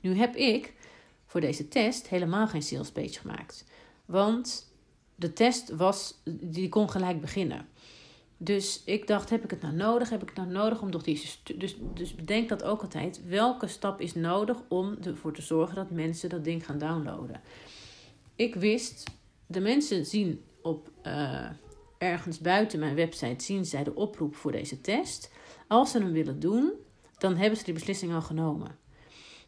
Nu 0.00 0.14
heb 0.14 0.34
ik 0.34 0.74
voor 1.26 1.40
deze 1.40 1.68
test 1.68 2.08
helemaal 2.08 2.48
geen 2.48 2.62
salespage 2.62 3.18
gemaakt. 3.20 3.64
Want 4.04 4.72
de 5.14 5.32
test 5.32 5.70
was, 5.70 6.14
die 6.24 6.68
kon 6.68 6.90
gelijk 6.90 7.20
beginnen. 7.20 7.68
Dus 8.36 8.82
ik 8.84 9.06
dacht, 9.06 9.30
heb 9.30 9.44
ik 9.44 9.50
het 9.50 9.62
nou 9.62 9.74
nodig? 9.74 10.10
Heb 10.10 10.22
ik 10.22 10.28
het 10.28 10.36
nou 10.36 10.50
nodig 10.50 10.82
om 10.82 10.90
toch 10.90 11.02
die... 11.02 11.22
Dus, 11.56 11.76
dus 11.94 12.14
bedenk 12.14 12.48
dat 12.48 12.62
ook 12.62 12.82
altijd. 12.82 13.20
Welke 13.28 13.66
stap 13.66 14.00
is 14.00 14.14
nodig 14.14 14.56
om 14.68 14.96
ervoor 15.02 15.34
te 15.34 15.42
zorgen 15.42 15.74
dat 15.74 15.90
mensen 15.90 16.28
dat 16.28 16.44
ding 16.44 16.64
gaan 16.64 16.78
downloaden? 16.78 17.40
Ik 18.36 18.54
wist, 18.54 19.04
de 19.46 19.60
mensen 19.60 20.06
zien 20.06 20.44
op 20.62 20.90
uh, 21.06 21.50
ergens 21.98 22.38
buiten 22.38 22.78
mijn 22.78 22.94
website, 22.94 23.44
zien 23.44 23.64
zij 23.64 23.84
de 23.84 23.94
oproep 23.94 24.34
voor 24.34 24.52
deze 24.52 24.80
test. 24.80 25.32
Als 25.68 25.90
ze 25.90 25.98
hem 25.98 26.12
willen 26.12 26.40
doen, 26.40 26.72
dan 27.18 27.36
hebben 27.36 27.58
ze 27.58 27.64
die 27.64 27.74
beslissing 27.74 28.14
al 28.14 28.22
genomen. 28.22 28.78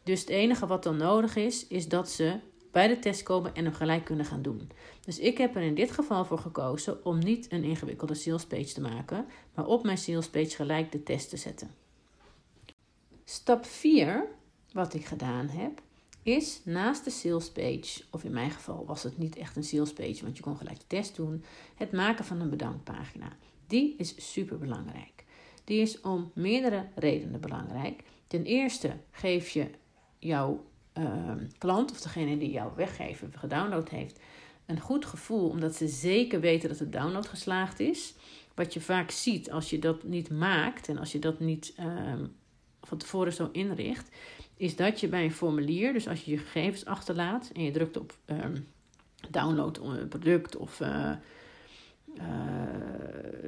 Dus 0.03 0.19
het 0.19 0.29
enige 0.29 0.67
wat 0.67 0.83
dan 0.83 0.97
nodig 0.97 1.35
is, 1.35 1.67
is 1.67 1.87
dat 1.87 2.09
ze 2.09 2.39
bij 2.71 2.87
de 2.87 2.99
test 2.99 3.23
komen 3.23 3.55
en 3.55 3.63
hem 3.63 3.73
gelijk 3.73 4.05
kunnen 4.05 4.25
gaan 4.25 4.41
doen. 4.41 4.71
Dus 5.09 5.19
ik 5.19 5.37
heb 5.37 5.55
er 5.55 5.61
in 5.61 5.75
dit 5.75 5.91
geval 5.91 6.25
voor 6.25 6.39
gekozen 6.39 7.05
om 7.05 7.19
niet 7.19 7.51
een 7.51 7.63
ingewikkelde 7.63 8.13
salespage 8.13 8.73
te 8.73 8.81
maken, 8.81 9.25
maar 9.53 9.65
op 9.65 9.83
mijn 9.83 9.97
salespage 9.97 10.55
gelijk 10.55 10.91
de 10.91 11.03
test 11.03 11.29
te 11.29 11.37
zetten. 11.37 11.71
Stap 13.23 13.65
4, 13.65 14.27
wat 14.71 14.93
ik 14.93 15.05
gedaan 15.05 15.47
heb, 15.47 15.81
is 16.23 16.61
naast 16.65 17.03
de 17.03 17.09
salespage, 17.09 18.03
of 18.11 18.23
in 18.23 18.31
mijn 18.31 18.51
geval 18.51 18.85
was 18.85 19.03
het 19.03 19.17
niet 19.17 19.35
echt 19.35 19.55
een 19.55 19.63
salespage, 19.63 20.23
want 20.23 20.37
je 20.37 20.43
kon 20.43 20.57
gelijk 20.57 20.79
de 20.79 20.87
test 20.87 21.15
doen, 21.15 21.43
het 21.75 21.91
maken 21.91 22.25
van 22.25 22.39
een 22.39 22.49
bedankpagina. 22.49 23.37
Die 23.67 23.95
is 23.97 24.31
super 24.31 24.57
belangrijk. 24.57 25.25
Die 25.63 25.81
is 25.81 26.01
om 26.01 26.31
meerdere 26.35 26.87
redenen 26.95 27.41
belangrijk. 27.41 28.03
Ten 28.27 28.43
eerste 28.43 28.97
geef 29.11 29.49
je 29.49 29.69
jouw 30.19 30.65
uh, 30.97 31.31
klant 31.57 31.91
of 31.91 32.01
degene 32.01 32.37
die 32.37 32.51
jouw 32.51 32.73
weggever 32.75 33.29
gedownload 33.31 33.89
heeft 33.89 34.19
een 34.69 34.79
goed 34.79 35.05
gevoel, 35.05 35.49
omdat 35.49 35.75
ze 35.75 35.87
zeker 35.87 36.39
weten 36.39 36.69
dat 36.69 36.77
de 36.77 36.89
download 36.89 37.27
geslaagd 37.27 37.79
is. 37.79 38.13
Wat 38.55 38.73
je 38.73 38.81
vaak 38.81 39.11
ziet 39.11 39.51
als 39.51 39.69
je 39.69 39.79
dat 39.79 40.03
niet 40.03 40.29
maakt 40.29 40.87
en 40.87 40.97
als 40.97 41.11
je 41.11 41.19
dat 41.19 41.39
niet 41.39 41.73
uh, 41.79 42.13
van 42.81 42.97
tevoren 42.97 43.33
zo 43.33 43.49
inricht, 43.51 44.09
is 44.57 44.75
dat 44.75 44.99
je 44.99 45.07
bij 45.07 45.23
een 45.23 45.31
formulier, 45.31 45.93
dus 45.93 46.07
als 46.07 46.23
je 46.23 46.31
je 46.31 46.37
gegevens 46.37 46.85
achterlaat 46.85 47.51
en 47.53 47.63
je 47.63 47.71
drukt 47.71 47.97
op 47.97 48.17
um, 48.25 48.67
download 49.29 49.77
een 49.77 50.07
product 50.07 50.55
of 50.57 50.79
uh, 50.79 51.11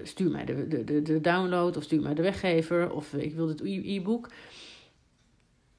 stuur 0.03 0.31
mij 0.31 0.45
de, 0.45 0.83
de, 0.83 1.01
de 1.01 1.21
download 1.21 1.77
of 1.77 1.83
stuur 1.83 2.01
mij 2.01 2.13
de 2.13 2.21
weggever 2.21 2.91
of 2.91 3.13
ik 3.13 3.35
wil 3.35 3.47
dit 3.47 3.61
e-book. 3.61 4.31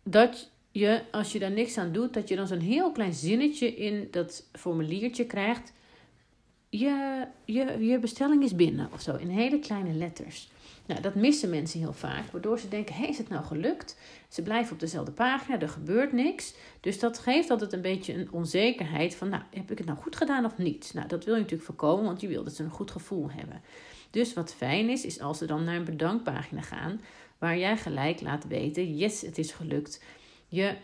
Dat 0.02 0.50
je, 0.72 1.02
als 1.10 1.32
je 1.32 1.38
daar 1.38 1.50
niks 1.50 1.78
aan 1.78 1.92
doet, 1.92 2.14
dat 2.14 2.28
je 2.28 2.36
dan 2.36 2.46
zo'n 2.46 2.60
heel 2.60 2.92
klein 2.92 3.12
zinnetje 3.12 3.74
in 3.74 4.08
dat 4.10 4.46
formuliertje 4.52 5.26
krijgt. 5.26 5.72
Je, 6.68 7.26
je, 7.44 7.86
je 7.86 7.98
bestelling 7.98 8.42
is 8.42 8.54
binnen 8.54 8.88
of 8.92 9.00
zo, 9.00 9.16
in 9.16 9.28
hele 9.28 9.58
kleine 9.58 9.92
letters. 9.92 10.50
Nou, 10.86 11.00
dat 11.00 11.14
missen 11.14 11.50
mensen 11.50 11.80
heel 11.80 11.92
vaak, 11.92 12.30
waardoor 12.30 12.58
ze 12.58 12.68
denken: 12.68 12.94
hé, 12.94 13.06
is 13.06 13.18
het 13.18 13.28
nou 13.28 13.44
gelukt? 13.44 13.96
Ze 14.28 14.42
blijven 14.42 14.72
op 14.72 14.80
dezelfde 14.80 15.12
pagina, 15.12 15.60
er 15.60 15.68
gebeurt 15.68 16.12
niks. 16.12 16.54
Dus 16.80 16.98
dat 16.98 17.18
geeft 17.18 17.50
altijd 17.50 17.72
een 17.72 17.80
beetje 17.80 18.14
een 18.14 18.32
onzekerheid 18.32 19.14
van: 19.14 19.28
nou, 19.28 19.42
heb 19.50 19.70
ik 19.70 19.78
het 19.78 19.86
nou 19.86 19.98
goed 19.98 20.16
gedaan 20.16 20.44
of 20.44 20.58
niet? 20.58 20.90
Nou, 20.94 21.08
dat 21.08 21.24
wil 21.24 21.34
je 21.34 21.40
natuurlijk 21.40 21.68
voorkomen, 21.68 22.04
want 22.04 22.20
je 22.20 22.28
wil 22.28 22.44
dat 22.44 22.54
ze 22.54 22.62
een 22.62 22.70
goed 22.70 22.90
gevoel 22.90 23.30
hebben. 23.30 23.62
Dus 24.10 24.34
wat 24.34 24.54
fijn 24.54 24.88
is, 24.88 25.04
is 25.04 25.20
als 25.20 25.38
ze 25.38 25.46
dan 25.46 25.64
naar 25.64 25.76
een 25.76 25.84
bedankpagina 25.84 26.60
gaan, 26.60 27.00
waar 27.38 27.58
jij 27.58 27.76
gelijk 27.76 28.20
laat 28.20 28.46
weten: 28.46 28.96
yes, 28.96 29.20
het 29.20 29.38
is 29.38 29.52
gelukt 29.52 30.00
je 30.52 30.76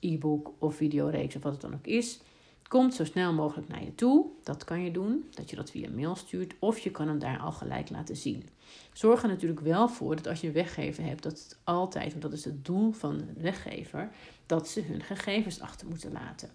e-book 0.00 0.52
of 0.58 0.76
videoreeks 0.76 1.36
of 1.36 1.42
wat 1.42 1.52
het 1.52 1.60
dan 1.60 1.74
ook 1.74 1.86
is, 1.86 2.20
komt 2.68 2.94
zo 2.94 3.04
snel 3.04 3.32
mogelijk 3.32 3.68
naar 3.68 3.84
je 3.84 3.94
toe. 3.94 4.26
Dat 4.42 4.64
kan 4.64 4.84
je 4.84 4.90
doen, 4.90 5.24
dat 5.34 5.50
je 5.50 5.56
dat 5.56 5.70
via 5.70 5.88
mail 5.90 6.16
stuurt 6.16 6.54
of 6.58 6.78
je 6.78 6.90
kan 6.90 7.08
hem 7.08 7.18
daar 7.18 7.38
al 7.38 7.52
gelijk 7.52 7.90
laten 7.90 8.16
zien. 8.16 8.48
Zorg 8.92 9.22
er 9.22 9.28
natuurlijk 9.28 9.60
wel 9.60 9.88
voor 9.88 10.16
dat 10.16 10.26
als 10.26 10.40
je 10.40 10.46
een 10.46 10.52
weggever 10.52 11.04
hebt, 11.04 11.22
dat 11.22 11.32
het 11.32 11.58
altijd, 11.64 12.10
want 12.10 12.22
dat 12.22 12.32
is 12.32 12.44
het 12.44 12.64
doel 12.64 12.92
van 12.92 13.18
de 13.18 13.40
weggever, 13.40 14.10
dat 14.46 14.68
ze 14.68 14.82
hun 14.82 15.02
gegevens 15.02 15.60
achter 15.60 15.86
moeten 15.88 16.12
laten. 16.12 16.50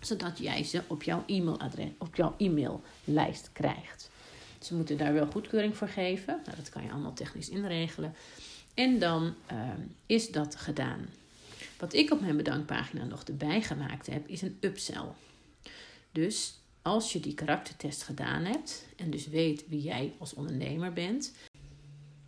Zodat 0.00 0.38
jij 0.38 0.64
ze 0.64 0.82
op 0.86 1.02
jouw 1.02 1.22
e-mailadres, 1.26 1.90
op 1.98 2.14
jouw 2.14 2.34
e-maillijst 2.38 3.50
krijgt. 3.52 4.10
Ze 4.58 4.74
moeten 4.74 4.96
daar 4.96 5.12
wel 5.12 5.26
goedkeuring 5.26 5.76
voor 5.76 5.88
geven. 5.88 6.40
Nou, 6.44 6.56
dat 6.56 6.68
kan 6.68 6.82
je 6.82 6.90
allemaal 6.90 7.12
technisch 7.12 7.48
inregelen. 7.48 8.14
En 8.74 8.98
dan 8.98 9.34
uh, 9.52 9.58
is 10.06 10.30
dat 10.30 10.56
gedaan. 10.56 11.06
Wat 11.78 11.92
ik 11.92 12.12
op 12.12 12.20
mijn 12.20 12.36
bedankpagina 12.36 13.04
nog 13.04 13.22
erbij 13.22 13.62
gemaakt 13.62 14.06
heb, 14.06 14.28
is 14.28 14.42
een 14.42 14.56
upsell. 14.60 15.08
Dus 16.12 16.58
als 16.82 17.12
je 17.12 17.20
die 17.20 17.34
karaktertest 17.34 18.02
gedaan 18.02 18.44
hebt 18.44 18.86
en 18.96 19.10
dus 19.10 19.28
weet 19.28 19.68
wie 19.68 19.82
jij 19.82 20.12
als 20.18 20.34
ondernemer 20.34 20.92
bent, 20.92 21.34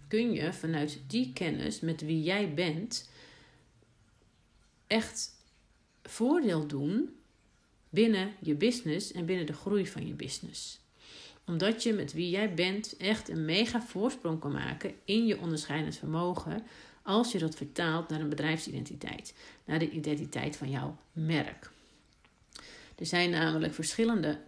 kun 0.08 0.32
je 0.32 0.52
vanuit 0.52 1.00
die 1.06 1.32
kennis 1.32 1.80
met 1.80 2.00
wie 2.00 2.22
jij 2.22 2.54
bent 2.54 3.10
echt 4.86 5.30
voordeel 6.02 6.66
doen 6.66 7.16
binnen 7.90 8.32
je 8.40 8.54
business 8.54 9.12
en 9.12 9.26
binnen 9.26 9.46
de 9.46 9.52
groei 9.52 9.86
van 9.86 10.06
je 10.06 10.14
business. 10.14 10.80
Omdat 11.46 11.82
je 11.82 11.92
met 11.92 12.12
wie 12.12 12.30
jij 12.30 12.54
bent 12.54 12.96
echt 12.96 13.28
een 13.28 13.44
mega 13.44 13.82
voorsprong 13.82 14.40
kan 14.40 14.52
maken 14.52 14.94
in 15.04 15.26
je 15.26 15.38
onderscheidend 15.38 15.96
vermogen 15.96 16.62
als 17.08 17.32
je 17.32 17.38
dat 17.38 17.54
vertaalt 17.54 18.08
naar 18.08 18.20
een 18.20 18.28
bedrijfsidentiteit, 18.28 19.34
naar 19.64 19.78
de 19.78 19.90
identiteit 19.90 20.56
van 20.56 20.70
jouw 20.70 20.96
merk. 21.12 21.70
Er 22.96 23.06
zijn 23.06 23.30
namelijk 23.30 23.74
verschillende 23.74 24.38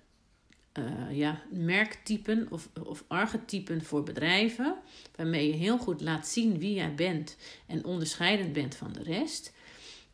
uh, 0.79 1.17
ja, 1.17 1.43
merktypen 1.51 2.47
of, 2.51 2.69
of 2.83 3.05
archetypen 3.07 3.85
voor 3.85 4.03
bedrijven, 4.03 4.77
waarmee 5.17 5.47
je 5.47 5.57
heel 5.57 5.79
goed 5.79 6.01
laat 6.01 6.29
zien 6.29 6.59
wie 6.59 6.75
jij 6.75 6.95
bent 6.95 7.37
en 7.67 7.85
onderscheidend 7.85 8.53
bent 8.53 8.75
van 8.75 8.93
de 8.93 9.03
rest. 9.03 9.53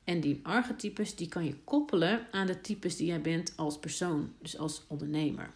En 0.05 0.21
die 0.21 0.41
archetypes 0.43 1.15
die 1.15 1.29
kan 1.29 1.45
je 1.45 1.57
koppelen 1.65 2.27
aan 2.31 2.47
de 2.47 2.61
types 2.61 2.97
die 2.97 3.07
jij 3.07 3.21
bent 3.21 3.53
als 3.57 3.79
persoon, 3.79 4.33
dus 4.43 4.59
als 4.59 4.83
ondernemer. 4.87 5.51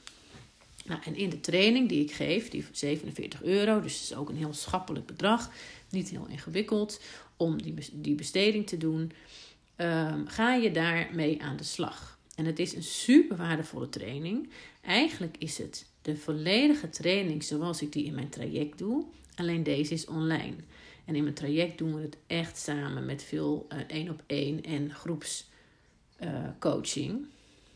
Nou, 0.85 1.01
en 1.05 1.17
in 1.17 1.31
de 1.31 1.41
training 1.41 1.89
die 1.89 2.03
ik 2.03 2.13
geef, 2.13 2.49
die 2.49 2.65
47 2.73 3.43
euro, 3.43 3.81
dus 3.81 4.03
is 4.03 4.15
ook 4.15 4.29
een 4.29 4.37
heel 4.37 4.55
schappelijk 4.55 5.07
bedrag, 5.07 5.51
niet 5.91 6.09
heel 6.09 6.27
ingewikkeld 6.27 7.01
om 7.37 7.63
die, 7.63 7.75
die 7.93 8.15
besteding 8.15 8.67
te 8.67 8.77
doen, 8.77 9.13
um, 9.77 10.29
ga 10.29 10.55
je 10.55 10.71
daarmee 10.71 11.43
aan 11.43 11.57
de 11.57 11.65
slag. 11.65 12.19
En 12.35 12.45
het 12.45 12.59
is 12.59 12.75
een 12.75 12.83
super 12.83 13.37
waardevolle 13.37 13.89
training. 13.89 14.49
Eigenlijk 14.81 15.37
is 15.39 15.59
het 15.59 15.87
de 16.03 16.17
volledige 16.17 16.91
training 16.91 17.45
zoals 17.45 17.83
ik 17.83 17.93
die 17.93 18.05
in 18.05 18.15
mijn 18.15 18.29
traject 18.29 18.79
doe, 18.79 19.05
alleen 19.35 19.63
deze 19.63 19.95
is 19.95 20.07
online. 20.07 20.55
En 21.05 21.15
in 21.15 21.23
mijn 21.23 21.35
traject 21.35 21.79
doen 21.79 21.95
we 21.95 22.01
het 22.01 22.17
echt 22.27 22.59
samen 22.59 23.07
met 23.07 23.23
veel 23.23 23.67
één 23.87 24.09
op 24.09 24.23
één 24.27 24.63
en 24.63 24.95
groepscoaching. 24.95 27.11
Uh, 27.11 27.27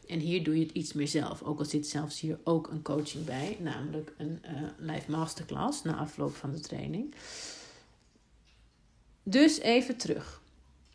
en 0.07 0.19
hier 0.19 0.45
doe 0.45 0.59
je 0.59 0.65
het 0.65 0.75
iets 0.75 0.93
meer 0.93 1.09
zelf. 1.09 1.43
Ook 1.43 1.59
al 1.59 1.65
zit 1.65 1.87
zelfs 1.87 2.21
hier 2.21 2.39
ook 2.45 2.69
een 2.69 2.83
coaching 2.83 3.25
bij, 3.25 3.57
namelijk 3.61 4.15
een 4.17 4.39
uh, 4.45 4.51
live 4.79 5.11
masterclass 5.11 5.83
na 5.83 5.97
afloop 5.97 6.35
van 6.35 6.53
de 6.53 6.61
training. 6.61 7.15
Dus 9.27 9.61
even 9.61 9.97
terug. 9.97 10.43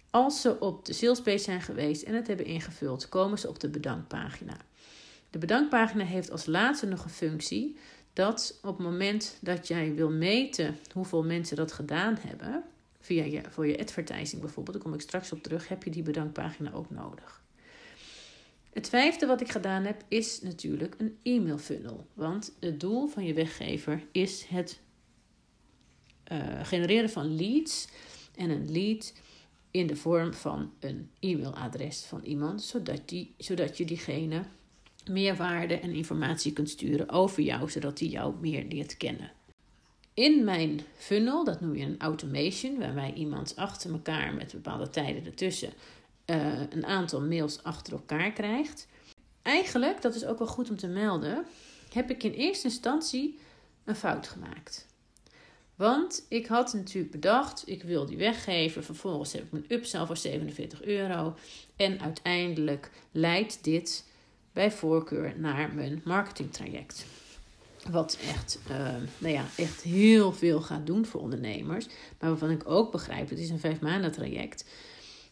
Als 0.10 0.42
ze 0.42 0.60
op 0.60 0.86
de 0.86 0.94
salespage 0.94 1.38
zijn 1.38 1.62
geweest 1.62 2.02
en 2.02 2.14
het 2.16 2.28
hebben 2.28 2.46
ingevuld, 2.46 3.10
komen 3.10 3.40
ze 3.40 3.48
op 3.48 3.60
de 3.60 3.70
bedankpagina. 3.70 4.58
De 5.30 5.38
bedankpagina 5.38 6.04
heeft 6.04 6.32
als 6.32 6.46
laatste 6.46 6.86
nog 6.86 7.04
een 7.04 7.10
functie 7.10 7.78
dat 8.14 8.60
op 8.62 8.78
het 8.78 8.88
moment 8.88 9.38
dat 9.42 9.68
jij 9.68 9.96
wil 9.96 10.10
meten 10.10 10.78
hoeveel 10.94 11.24
mensen 11.24 11.56
dat 11.56 11.72
gedaan 11.72 12.18
hebben, 12.28 12.64
via 13.00 13.24
je, 13.24 13.42
voor 13.50 13.68
je 13.68 13.80
advertising 13.80 14.42
bijvoorbeeld, 14.42 14.76
daar 14.76 14.86
kom 14.86 14.94
ik 14.94 15.02
straks 15.02 15.32
op 15.32 15.44
terug, 15.44 15.68
heb 15.68 15.84
je 15.84 15.90
die 15.90 16.04
bedankpagina 16.04 16.72
ook 16.74 16.90
nodig. 16.90 17.42
Het 18.74 18.90
vijfde 18.90 19.26
wat 19.26 19.42
ik 19.42 19.52
gedaan 19.52 19.84
heb 19.84 20.04
is 20.08 20.42
natuurlijk 20.42 20.96
een 20.98 21.18
e-mail 21.24 21.58
funnel. 21.58 22.06
Want 22.14 22.52
het 22.60 22.80
doel 22.80 23.08
van 23.08 23.26
je 23.26 23.34
weggever 23.34 24.04
is 24.12 24.46
het 24.48 24.80
uh, 26.32 26.66
genereren 26.66 27.10
van 27.10 27.36
leads. 27.36 27.88
En 28.40 28.50
een 28.50 28.72
lead 28.72 29.14
in 29.72 29.88
de 29.88 29.96
vorm 29.96 30.34
van 30.34 30.72
een 30.80 31.10
e-mailadres 31.20 32.02
van 32.02 32.24
iemand, 32.24 32.64
zodat, 32.64 33.10
die, 33.10 33.34
zodat 33.38 33.78
je 33.78 33.86
diegene 33.86 34.44
meer 35.10 35.36
waarde 35.36 35.80
en 35.80 35.94
informatie 35.94 36.54
kunt 36.54 36.70
sturen 36.70 37.10
over 37.10 37.44
jou, 37.44 37.70
zodat 37.70 38.00
hij 38.00 38.08
jou 38.08 38.36
meer 38.40 38.66
leert 38.70 38.98
kennen. 38.98 39.32
in 40.14 40.44
mijn 40.44 40.82
funnel, 40.96 41.44
dat 41.44 41.62
noem 41.62 41.76
je 41.76 41.86
een 41.86 42.00
automation, 42.00 42.78
waarbij 42.78 43.14
iemand 43.14 43.56
achter 43.56 43.92
elkaar 43.92 44.34
met 44.34 44.52
bepaalde 44.52 44.90
tijden 44.90 45.26
ertussen 45.26 45.74
uh, 46.26 46.60
een 46.70 46.86
aantal 46.86 47.22
mails 47.22 47.64
achter 47.64 47.94
elkaar 47.94 48.32
krijgt. 48.32 48.88
Eigenlijk, 49.42 50.02
dat 50.02 50.16
is 50.16 50.26
ook 50.26 50.38
wel 50.38 50.48
goed 50.48 50.70
om 50.70 50.78
te 50.78 50.88
melden, 50.88 51.46
heb 51.94 52.10
ik 52.10 52.24
in 52.24 52.32
eerste 52.32 52.68
instantie 52.68 53.40
een 53.84 53.96
fout 53.96 54.28
gemaakt. 54.28 54.89
Want 55.80 56.26
ik 56.30 56.48
had 56.48 56.74
natuurlijk 56.74 57.12
bedacht, 57.12 57.64
ik 57.66 57.84
wil 57.84 58.06
die 58.06 58.18
weggeven. 58.18 58.84
Vervolgens 58.84 59.34
heb 59.34 59.44
ik 59.44 59.52
mijn 59.52 59.66
upsell 59.68 60.06
voor 60.06 60.18
47 60.18 60.84
euro. 60.84 61.36
En 61.76 62.02
uiteindelijk 62.02 62.92
leidt 63.12 63.64
dit 63.64 64.06
bij 64.54 64.72
voorkeur 64.72 65.34
naar 65.38 65.74
mijn 65.74 66.02
marketingtraject. 66.04 67.06
Wat 67.90 68.18
echt, 68.28 68.60
uh, 68.72 68.78
nou 69.18 69.34
ja, 69.34 69.46
echt 69.56 69.82
heel 69.82 70.34
veel 70.34 70.62
gaat 70.62 70.86
doen 70.86 71.06
voor 71.06 71.22
ondernemers. 71.22 71.88
Maar 72.20 72.30
waarvan 72.30 72.52
ik 72.52 72.70
ook 72.70 72.92
begrijp, 72.92 73.30
het 73.30 73.40
is 73.40 73.50
een 73.50 73.60
vijf 73.60 73.80
maanden 73.80 74.12
traject. 74.12 74.66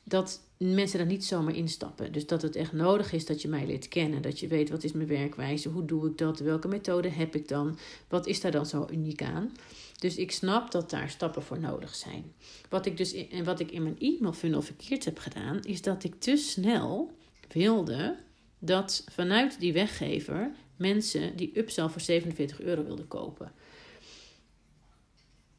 Dat 0.03 0.41
mensen 0.57 0.97
daar 0.97 1.07
niet 1.07 1.25
zomaar 1.25 1.55
instappen. 1.55 2.11
Dus 2.11 2.27
dat 2.27 2.41
het 2.41 2.55
echt 2.55 2.73
nodig 2.73 3.11
is 3.13 3.25
dat 3.25 3.41
je 3.41 3.47
mij 3.47 3.65
leert 3.65 3.87
kennen. 3.87 4.21
Dat 4.21 4.39
je 4.39 4.47
weet 4.47 4.69
wat 4.69 4.83
is 4.83 4.91
mijn 4.91 5.07
werkwijze, 5.07 5.69
hoe 5.69 5.85
doe 5.85 6.09
ik 6.09 6.17
dat, 6.17 6.39
welke 6.39 6.67
methode 6.67 7.09
heb 7.09 7.35
ik 7.35 7.47
dan, 7.47 7.77
wat 8.07 8.27
is 8.27 8.41
daar 8.41 8.51
dan 8.51 8.65
zo 8.65 8.87
uniek 8.91 9.23
aan. 9.23 9.51
Dus 9.97 10.15
ik 10.15 10.31
snap 10.31 10.71
dat 10.71 10.89
daar 10.89 11.09
stappen 11.09 11.43
voor 11.43 11.59
nodig 11.59 11.95
zijn. 11.95 12.33
Wat 12.69 12.85
ik 12.85 12.97
dus 12.97 13.13
in, 13.13 13.31
en 13.31 13.43
wat 13.43 13.59
ik 13.59 13.71
in 13.71 13.83
mijn 13.83 13.99
e-mail 13.99 14.33
funnel 14.33 14.61
verkeerd 14.61 15.05
heb 15.05 15.19
gedaan, 15.19 15.63
is 15.63 15.81
dat 15.81 16.03
ik 16.03 16.19
te 16.19 16.35
snel 16.35 17.11
wilde 17.47 18.17
dat 18.59 19.03
vanuit 19.11 19.59
die 19.59 19.73
weggever 19.73 20.51
mensen 20.75 21.35
die 21.35 21.59
upsell 21.59 21.89
voor 21.89 22.01
47 22.01 22.61
euro 22.61 22.83
wilden 22.83 23.07
kopen. 23.07 23.51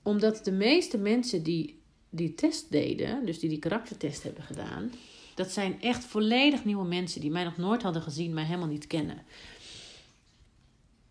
Omdat 0.02 0.44
de 0.44 0.52
meeste 0.52 0.98
mensen 0.98 1.42
die 1.42 1.78
die 2.10 2.34
test 2.34 2.70
deden, 2.70 3.26
dus 3.26 3.38
die 3.38 3.48
die 3.48 3.58
karaktertest 3.58 4.22
hebben 4.22 4.42
gedaan, 4.42 4.92
dat 5.34 5.50
zijn 5.50 5.80
echt 5.80 6.04
volledig 6.04 6.64
nieuwe 6.64 6.86
mensen 6.86 7.20
die 7.20 7.30
mij 7.30 7.44
nog 7.44 7.56
nooit 7.56 7.82
hadden 7.82 8.02
gezien, 8.02 8.34
mij 8.34 8.44
helemaal 8.44 8.68
niet 8.68 8.86
kennen. 8.86 9.22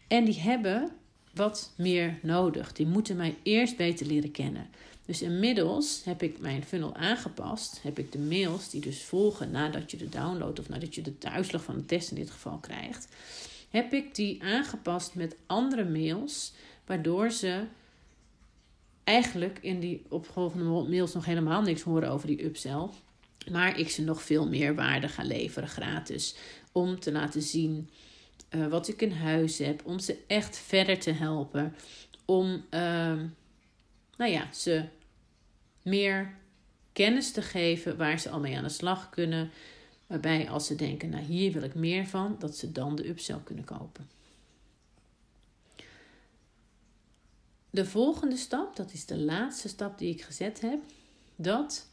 En 0.08 0.26
die 0.26 0.40
hebben 0.40 0.92
wat 1.38 1.72
meer 1.76 2.20
nodig. 2.22 2.74
Die 2.74 2.86
moeten 2.86 3.16
mij 3.16 3.36
eerst 3.44 3.78
beter 3.78 4.06
leren 4.06 4.32
kennen. 4.32 4.68
Dus 5.06 5.22
inmiddels 5.22 6.02
heb 6.04 6.24
ik 6.24 6.40
mijn 6.40 6.64
funnel 6.64 6.96
aangepast. 6.96 7.80
Heb 7.82 8.00
ik 8.00 8.12
de 8.12 8.20
mails 8.20 8.70
die 8.70 8.82
dus 8.82 9.04
volgen 9.04 9.52
nadat 9.52 9.92
je 9.92 9.98
de 9.98 10.10
download 10.10 10.60
of 10.60 10.70
nadat 10.70 10.96
je 10.96 11.02
de 11.02 11.30
uitslag 11.30 11.64
van 11.64 11.76
de 11.76 11.86
test 11.86 12.10
in 12.10 12.16
dit 12.16 12.32
geval 12.32 12.58
krijgt. 12.58 13.08
Heb 13.70 13.94
ik 13.94 14.16
die 14.16 14.44
aangepast 14.44 15.16
met 15.16 15.36
andere 15.46 15.86
mails, 15.86 16.54
waardoor 16.86 17.32
ze 17.32 17.64
eigenlijk 19.04 19.60
in 19.62 19.80
die 19.80 20.06
opgevolgde 20.10 20.64
mails 20.64 21.14
nog 21.14 21.26
helemaal 21.26 21.62
niks 21.62 21.82
horen 21.82 22.10
over 22.10 22.28
die 22.28 22.46
upsell. 22.46 22.88
Maar 23.52 23.80
ik 23.80 23.90
ze 23.90 24.04
nog 24.04 24.22
veel 24.22 24.48
meer 24.48 24.76
waarde 24.76 25.08
ga 25.08 25.24
leveren 25.24 25.70
gratis. 25.70 26.36
Om 26.72 27.00
te 27.00 27.12
laten 27.12 27.42
zien 27.42 27.90
uh, 28.50 28.68
wat 28.68 28.88
ik 28.88 29.02
in 29.02 29.12
huis 29.12 29.58
heb. 29.58 29.86
Om 29.86 30.00
ze 30.00 30.24
echt 30.28 30.58
verder 30.58 31.00
te 31.00 31.12
helpen. 31.12 31.76
Om, 32.26 32.52
uh, 32.52 33.22
nou 34.18 34.32
ja, 34.32 34.54
ze 34.54 34.86
meer 35.82 36.36
kennis 36.94 37.32
te 37.32 37.42
geven 37.42 37.98
waar 37.98 38.20
ze 38.20 38.30
al 38.30 38.40
mee 38.40 38.58
aan 38.58 38.64
de 38.64 38.70
slag 38.70 39.10
kunnen. 39.10 39.52
Waarbij 40.08 40.50
als 40.50 40.68
ze 40.68 40.76
denken, 40.76 41.10
nou 41.10 41.24
hier 41.24 41.52
wil 41.52 41.64
ik 41.64 41.76
meer 41.76 42.08
van, 42.08 42.36
dat 42.40 42.58
ze 42.58 42.72
dan 42.72 42.96
de 42.96 43.08
upsell 43.08 43.40
kunnen 43.44 43.66
kopen. 43.66 44.10
De 47.70 47.86
volgende 47.86 48.38
stap, 48.38 48.76
dat 48.76 48.94
is 48.94 49.06
de 49.06 49.18
laatste 49.18 49.68
stap 49.68 49.98
die 49.98 50.14
ik 50.14 50.22
gezet 50.22 50.62
heb, 50.62 50.80
dat 51.36 51.88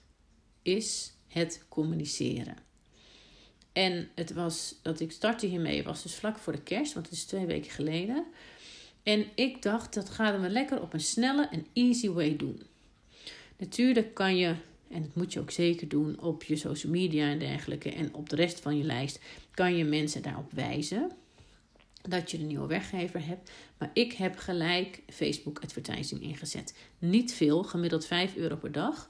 is 0.62 1.12
het 1.26 1.64
communiceren. 1.68 2.56
En 3.75 4.09
het 4.14 4.33
was 4.33 4.75
dat 4.83 5.00
ik 5.00 5.12
startte 5.12 5.47
hiermee, 5.47 5.83
was 5.83 6.02
dus 6.02 6.14
vlak 6.14 6.38
voor 6.38 6.52
de 6.52 6.62
kerst, 6.62 6.95
want 6.95 7.07
het 7.07 7.14
is 7.14 7.25
twee 7.25 7.47
weken 7.47 7.71
geleden. 7.71 8.25
En 9.02 9.26
ik 9.35 9.62
dacht, 9.62 9.95
dat 9.95 10.11
gaan 10.11 10.40
we 10.40 10.49
lekker 10.49 10.83
op 10.83 10.93
een 10.93 11.00
snelle 11.00 11.49
en 11.49 11.66
easy 11.73 12.08
way 12.08 12.37
doen. 12.37 12.63
Natuurlijk 13.56 14.15
kan 14.15 14.37
je, 14.37 14.54
en 14.91 15.02
dat 15.02 15.15
moet 15.15 15.32
je 15.32 15.41
ook 15.41 15.50
zeker 15.50 15.89
doen, 15.89 16.21
op 16.21 16.43
je 16.43 16.56
social 16.56 16.93
media 16.93 17.28
en 17.28 17.39
dergelijke 17.39 17.91
en 17.93 18.15
op 18.15 18.28
de 18.28 18.37
rest 18.37 18.60
van 18.60 18.76
je 18.76 18.84
lijst, 18.84 19.21
kan 19.54 19.76
je 19.76 19.84
mensen 19.84 20.23
daarop 20.23 20.52
wijzen 20.52 21.10
dat 22.08 22.30
je 22.30 22.39
een 22.39 22.47
nieuwe 22.47 22.67
weggever 22.67 23.26
hebt. 23.26 23.50
Maar 23.78 23.91
ik 23.93 24.13
heb 24.13 24.37
gelijk 24.37 25.02
Facebook 25.08 25.58
advertising 25.63 26.23
ingezet. 26.23 26.75
Niet 26.99 27.32
veel, 27.32 27.63
gemiddeld 27.63 28.06
5 28.06 28.37
euro 28.37 28.56
per 28.56 28.73
dag. 28.73 29.08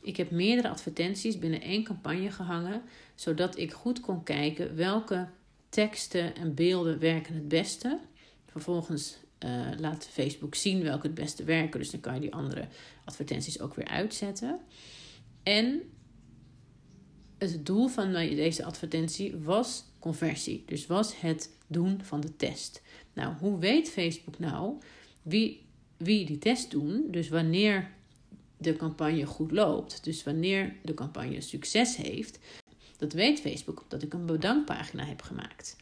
Ik 0.00 0.16
heb 0.16 0.30
meerdere 0.30 0.68
advertenties 0.68 1.38
binnen 1.38 1.60
één 1.60 1.84
campagne 1.84 2.30
gehangen, 2.30 2.82
zodat 3.14 3.58
ik 3.58 3.72
goed 3.72 4.00
kon 4.00 4.22
kijken 4.22 4.76
welke 4.76 5.28
teksten 5.68 6.34
en 6.34 6.54
beelden 6.54 6.98
werken 6.98 7.34
het 7.34 7.48
beste. 7.48 7.98
Vervolgens 8.46 9.18
uh, 9.44 9.66
laat 9.78 10.06
Facebook 10.06 10.54
zien 10.54 10.82
welke 10.82 11.06
het 11.06 11.14
beste 11.14 11.44
werken, 11.44 11.80
dus 11.80 11.90
dan 11.90 12.00
kan 12.00 12.14
je 12.14 12.20
die 12.20 12.34
andere 12.34 12.68
advertenties 13.04 13.60
ook 13.60 13.74
weer 13.74 13.88
uitzetten. 13.88 14.60
En 15.42 15.82
het 17.38 17.66
doel 17.66 17.88
van 17.88 18.12
deze 18.12 18.64
advertentie 18.64 19.36
was 19.36 19.84
conversie, 19.98 20.62
dus 20.66 20.86
was 20.86 21.20
het 21.20 21.50
doen 21.66 22.00
van 22.02 22.20
de 22.20 22.36
test. 22.36 22.82
Nou, 23.12 23.34
hoe 23.34 23.58
weet 23.58 23.90
Facebook 23.90 24.38
nou 24.38 24.78
wie, 25.22 25.66
wie 25.96 26.26
die 26.26 26.38
test 26.38 26.70
doen? 26.70 27.06
Dus 27.10 27.28
wanneer 27.28 27.90
de 28.60 28.76
campagne 28.76 29.26
goed 29.26 29.50
loopt. 29.50 30.04
Dus 30.04 30.22
wanneer 30.22 30.74
de 30.82 30.94
campagne 30.94 31.40
succes 31.40 31.96
heeft, 31.96 32.38
dat 32.96 33.12
weet 33.12 33.40
Facebook 33.40 33.82
omdat 33.82 34.02
ik 34.02 34.12
een 34.12 34.26
bedankpagina 34.26 35.04
heb 35.04 35.22
gemaakt. 35.22 35.76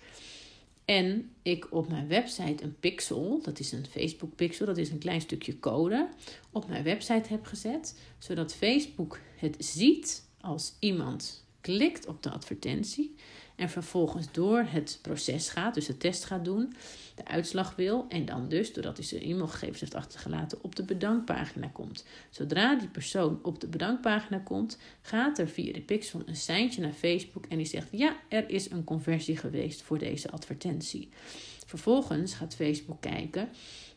En 0.84 1.30
ik 1.42 1.72
op 1.72 1.88
mijn 1.88 2.08
website 2.08 2.64
een 2.64 2.76
pixel, 2.80 3.40
dat 3.42 3.58
is 3.58 3.72
een 3.72 3.86
Facebook 3.86 4.34
pixel, 4.34 4.66
dat 4.66 4.76
is 4.76 4.90
een 4.90 4.98
klein 4.98 5.20
stukje 5.20 5.58
code, 5.58 6.08
op 6.50 6.68
mijn 6.68 6.84
website 6.84 7.28
heb 7.28 7.46
gezet, 7.46 7.98
zodat 8.18 8.54
Facebook 8.54 9.18
het 9.36 9.56
ziet 9.58 10.22
als 10.40 10.74
iemand 10.78 11.44
klikt 11.60 12.06
op 12.06 12.22
de 12.22 12.30
advertentie 12.30 13.14
en 13.58 13.68
vervolgens 13.68 14.26
door 14.32 14.64
het 14.68 14.98
proces 15.02 15.48
gaat, 15.48 15.74
dus 15.74 15.86
de 15.86 15.96
test 15.96 16.24
gaat 16.24 16.44
doen, 16.44 16.72
de 17.14 17.24
uitslag 17.24 17.76
wil 17.76 18.06
en 18.08 18.24
dan 18.24 18.48
dus, 18.48 18.72
doordat 18.72 18.96
hij 18.96 19.06
zijn 19.06 19.22
e-mailgegevens 19.22 19.80
heeft 19.80 19.94
achtergelaten, 19.94 20.58
op 20.62 20.76
de 20.76 20.82
bedankpagina 20.82 21.68
komt. 21.68 22.04
Zodra 22.30 22.74
die 22.74 22.88
persoon 22.88 23.38
op 23.42 23.60
de 23.60 23.66
bedankpagina 23.66 24.38
komt, 24.38 24.78
gaat 25.00 25.38
er 25.38 25.48
via 25.48 25.72
de 25.72 25.80
pixel 25.80 26.22
een 26.26 26.36
seintje 26.36 26.80
naar 26.80 26.92
Facebook 26.92 27.46
en 27.46 27.56
die 27.56 27.66
zegt 27.66 27.88
ja, 27.90 28.16
er 28.28 28.50
is 28.50 28.70
een 28.70 28.84
conversie 28.84 29.36
geweest 29.36 29.82
voor 29.82 29.98
deze 29.98 30.30
advertentie. 30.30 31.08
Vervolgens 31.66 32.34
gaat 32.34 32.54
Facebook 32.54 33.00
kijken 33.00 33.48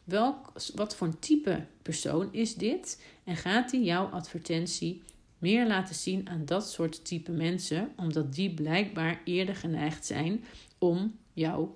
welk, 0.04 0.52
wat 0.76 0.96
voor 0.96 1.08
een 1.08 1.20
type 1.20 1.66
persoon 1.82 2.30
is 2.32 2.56
dit 2.56 3.04
en 3.24 3.36
gaat 3.36 3.72
hij 3.72 3.82
jouw 3.82 4.06
advertentie 4.06 5.02
meer 5.42 5.68
laten 5.68 5.96
zien 5.96 6.30
aan 6.30 6.46
dat 6.46 6.70
soort 6.70 7.06
type 7.06 7.32
mensen, 7.32 7.92
omdat 7.96 8.34
die 8.34 8.54
blijkbaar 8.54 9.22
eerder 9.26 9.56
geneigd 9.56 10.06
zijn 10.06 10.44
om 10.78 11.16
jouw 11.34 11.76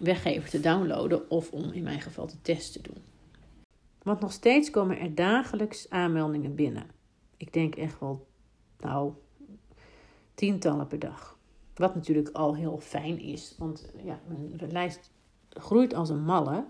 weggever 0.00 0.48
te 0.48 0.60
downloaden 0.60 1.30
of 1.30 1.50
om 1.50 1.72
in 1.72 1.82
mijn 1.82 2.00
geval 2.00 2.26
de 2.26 2.42
test 2.42 2.72
te 2.72 2.80
doen. 2.82 3.02
Want 4.02 4.20
nog 4.20 4.32
steeds 4.32 4.70
komen 4.70 4.98
er 4.98 5.14
dagelijks 5.14 5.90
aanmeldingen 5.90 6.54
binnen. 6.54 6.86
Ik 7.36 7.52
denk 7.52 7.74
echt 7.74 8.00
wel, 8.00 8.26
nou, 8.78 9.12
tientallen 10.34 10.86
per 10.86 10.98
dag. 10.98 11.38
Wat 11.74 11.94
natuurlijk 11.94 12.28
al 12.28 12.56
heel 12.56 12.78
fijn 12.78 13.18
is, 13.18 13.54
want 13.58 13.90
ja, 14.04 14.20
mijn 14.28 14.72
lijst 14.72 15.10
groeit 15.48 15.94
als 15.94 16.08
een 16.08 16.24
malle. 16.24 16.64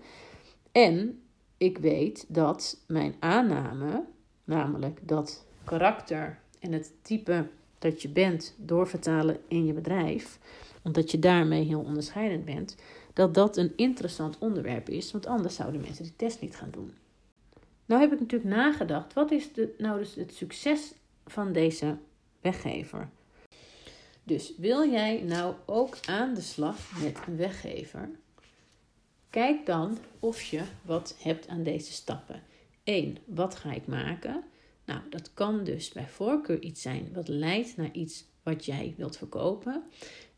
En 0.71 1.23
ik 1.57 1.77
weet 1.77 2.25
dat 2.27 2.83
mijn 2.87 3.15
aanname, 3.19 4.05
namelijk 4.43 5.07
dat 5.07 5.45
karakter 5.63 6.39
en 6.59 6.71
het 6.71 6.91
type 7.01 7.47
dat 7.79 8.01
je 8.01 8.09
bent 8.09 8.55
doorvertalen 8.57 9.37
in 9.47 9.65
je 9.65 9.73
bedrijf, 9.73 10.39
omdat 10.81 11.11
je 11.11 11.19
daarmee 11.19 11.63
heel 11.63 11.81
onderscheidend 11.81 12.45
bent, 12.45 12.75
dat 13.13 13.33
dat 13.33 13.57
een 13.57 13.73
interessant 13.75 14.37
onderwerp 14.37 14.89
is, 14.89 15.11
want 15.11 15.25
anders 15.25 15.55
zouden 15.55 15.81
mensen 15.81 16.03
die 16.03 16.15
test 16.15 16.41
niet 16.41 16.55
gaan 16.55 16.71
doen. 16.71 16.93
Nou 17.85 18.01
heb 18.01 18.13
ik 18.13 18.19
natuurlijk 18.19 18.55
nagedacht, 18.55 19.13
wat 19.13 19.31
is 19.31 19.53
de, 19.53 19.75
nou 19.77 19.99
dus 19.99 20.15
het 20.15 20.33
succes 20.33 20.93
van 21.25 21.51
deze 21.51 21.97
weggever? 22.41 23.09
Dus 24.23 24.53
wil 24.57 24.89
jij 24.89 25.21
nou 25.21 25.55
ook 25.65 25.97
aan 26.05 26.33
de 26.33 26.41
slag 26.41 26.77
met 27.01 27.17
een 27.27 27.37
weggever? 27.37 28.09
Kijk 29.29 29.65
dan 29.65 29.97
of 30.19 30.41
je 30.41 30.61
wat 30.81 31.15
hebt 31.19 31.47
aan 31.47 31.63
deze 31.63 31.91
stappen. 31.91 32.41
1. 32.83 33.17
Wat 33.25 33.55
ga 33.55 33.71
ik 33.71 33.87
maken? 33.87 34.43
Nou, 34.85 35.01
dat 35.09 35.33
kan 35.33 35.63
dus 35.63 35.89
bij 35.89 36.07
voorkeur 36.07 36.61
iets 36.61 36.81
zijn 36.81 37.09
wat 37.13 37.27
leidt 37.27 37.77
naar 37.77 37.91
iets 37.91 38.25
wat 38.43 38.65
jij 38.65 38.93
wilt 38.97 39.17
verkopen. 39.17 39.83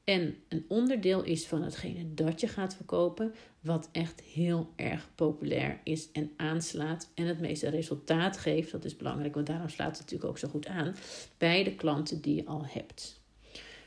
en 0.03 0.35
een 0.49 0.65
onderdeel 0.67 1.23
is 1.23 1.47
van 1.47 1.61
hetgene 1.61 2.13
dat 2.13 2.39
je 2.39 2.47
gaat 2.47 2.75
verkopen, 2.75 3.33
wat 3.59 3.89
echt 3.91 4.21
heel 4.21 4.69
erg 4.75 5.09
populair 5.15 5.79
is 5.83 6.11
en 6.11 6.31
aanslaat 6.37 7.11
en 7.13 7.25
het 7.25 7.39
meeste 7.39 7.69
resultaat 7.69 8.37
geeft. 8.37 8.71
Dat 8.71 8.85
is 8.85 8.97
belangrijk, 8.97 9.33
want 9.33 9.47
daarom 9.47 9.69
slaat 9.69 9.91
het 9.91 9.99
natuurlijk 9.99 10.29
ook 10.29 10.37
zo 10.37 10.47
goed 10.47 10.67
aan 10.67 10.95
bij 11.37 11.63
de 11.63 11.75
klanten 11.75 12.21
die 12.21 12.35
je 12.35 12.45
al 12.45 12.65
hebt. 12.65 13.23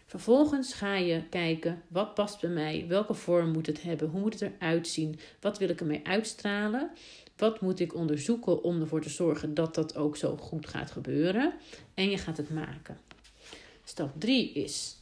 Vervolgens 0.07 0.75
ga 0.75 0.97
je 0.97 1.23
kijken 1.29 1.83
wat 1.89 2.15
past 2.15 2.41
bij 2.41 2.51
mij, 2.51 2.85
welke 2.89 3.15
vorm 3.15 3.51
moet 3.51 3.67
het 3.67 3.83
hebben, 3.83 4.09
hoe 4.09 4.21
moet 4.21 4.41
het 4.41 4.53
eruit 4.59 4.89
zien, 4.89 5.19
wat 5.41 5.59
wil 5.59 5.69
ik 5.69 5.81
ermee 5.81 6.07
uitstralen, 6.07 6.91
wat 7.39 7.61
moet 7.61 7.81
ik 7.81 7.95
onderzoeken 7.95 8.63
om 8.63 8.81
ervoor 8.81 9.01
te 9.01 9.11
zorgen 9.11 9.55
dat 9.55 9.75
dat 9.75 9.97
ook 9.97 10.17
zo 10.17 10.37
goed 10.37 10.67
gaat 10.67 10.91
gebeuren 10.91 11.55
en 11.95 12.11
je 12.11 12.19
gaat 12.19 12.37
het 12.37 12.51
maken. 12.51 12.99
Stap 13.85 14.21
3 14.21 14.53
is 14.53 14.97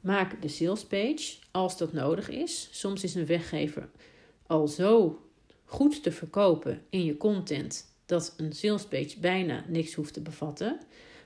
maak 0.00 0.42
de 0.42 0.48
sales 0.48 0.84
page 0.84 1.36
als 1.50 1.78
dat 1.78 1.92
nodig 1.92 2.28
is. 2.28 2.68
Soms 2.70 3.04
is 3.04 3.14
een 3.14 3.26
weggever 3.26 3.88
al 4.50 4.68
zo 4.68 5.20
goed 5.64 6.02
te 6.02 6.12
verkopen 6.12 6.82
in 6.88 7.04
je 7.04 7.16
content 7.16 7.84
dat 8.06 8.34
een 8.36 8.52
sales 8.52 8.84
page 8.84 9.18
bijna 9.20 9.64
niks 9.68 9.94
hoeft 9.94 10.12
te 10.12 10.20
bevatten. 10.20 10.78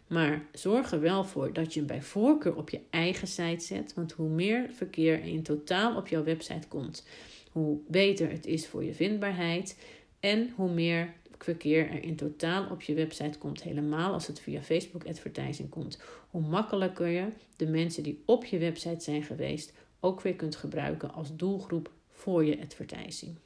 Maar 0.06 0.46
zorg 0.52 0.92
er 0.92 1.00
wel 1.00 1.24
voor 1.24 1.52
dat 1.52 1.72
je 1.72 1.78
hem 1.78 1.88
bij 1.88 2.02
voorkeur 2.02 2.56
op 2.56 2.70
je 2.70 2.80
eigen 2.90 3.28
site 3.28 3.64
zet. 3.64 3.94
Want 3.94 4.12
hoe 4.12 4.28
meer 4.28 4.70
verkeer 4.70 5.24
in 5.24 5.42
totaal 5.42 5.96
op 5.96 6.08
jouw 6.08 6.24
website 6.24 6.68
komt, 6.68 7.06
hoe 7.54 7.78
beter 7.88 8.30
het 8.30 8.46
is 8.46 8.66
voor 8.66 8.84
je 8.84 8.94
vindbaarheid. 8.94 9.78
En 10.20 10.52
hoe 10.56 10.70
meer 10.70 11.14
verkeer 11.38 11.90
er 11.90 12.02
in 12.02 12.16
totaal 12.16 12.70
op 12.70 12.82
je 12.82 12.94
website 12.94 13.38
komt, 13.38 13.62
helemaal 13.62 14.12
als 14.12 14.26
het 14.26 14.40
via 14.40 14.62
Facebook 14.62 15.06
advertising 15.06 15.68
komt, 15.68 16.02
hoe 16.30 16.40
makkelijker 16.40 17.06
je 17.06 17.28
de 17.56 17.66
mensen 17.66 18.02
die 18.02 18.22
op 18.24 18.44
je 18.44 18.58
website 18.58 19.04
zijn 19.04 19.22
geweest 19.22 19.72
ook 20.00 20.20
weer 20.20 20.34
kunt 20.36 20.56
gebruiken 20.56 21.12
als 21.12 21.36
doelgroep 21.36 21.90
voor 22.10 22.44
je 22.44 22.60
advertising. 22.60 23.36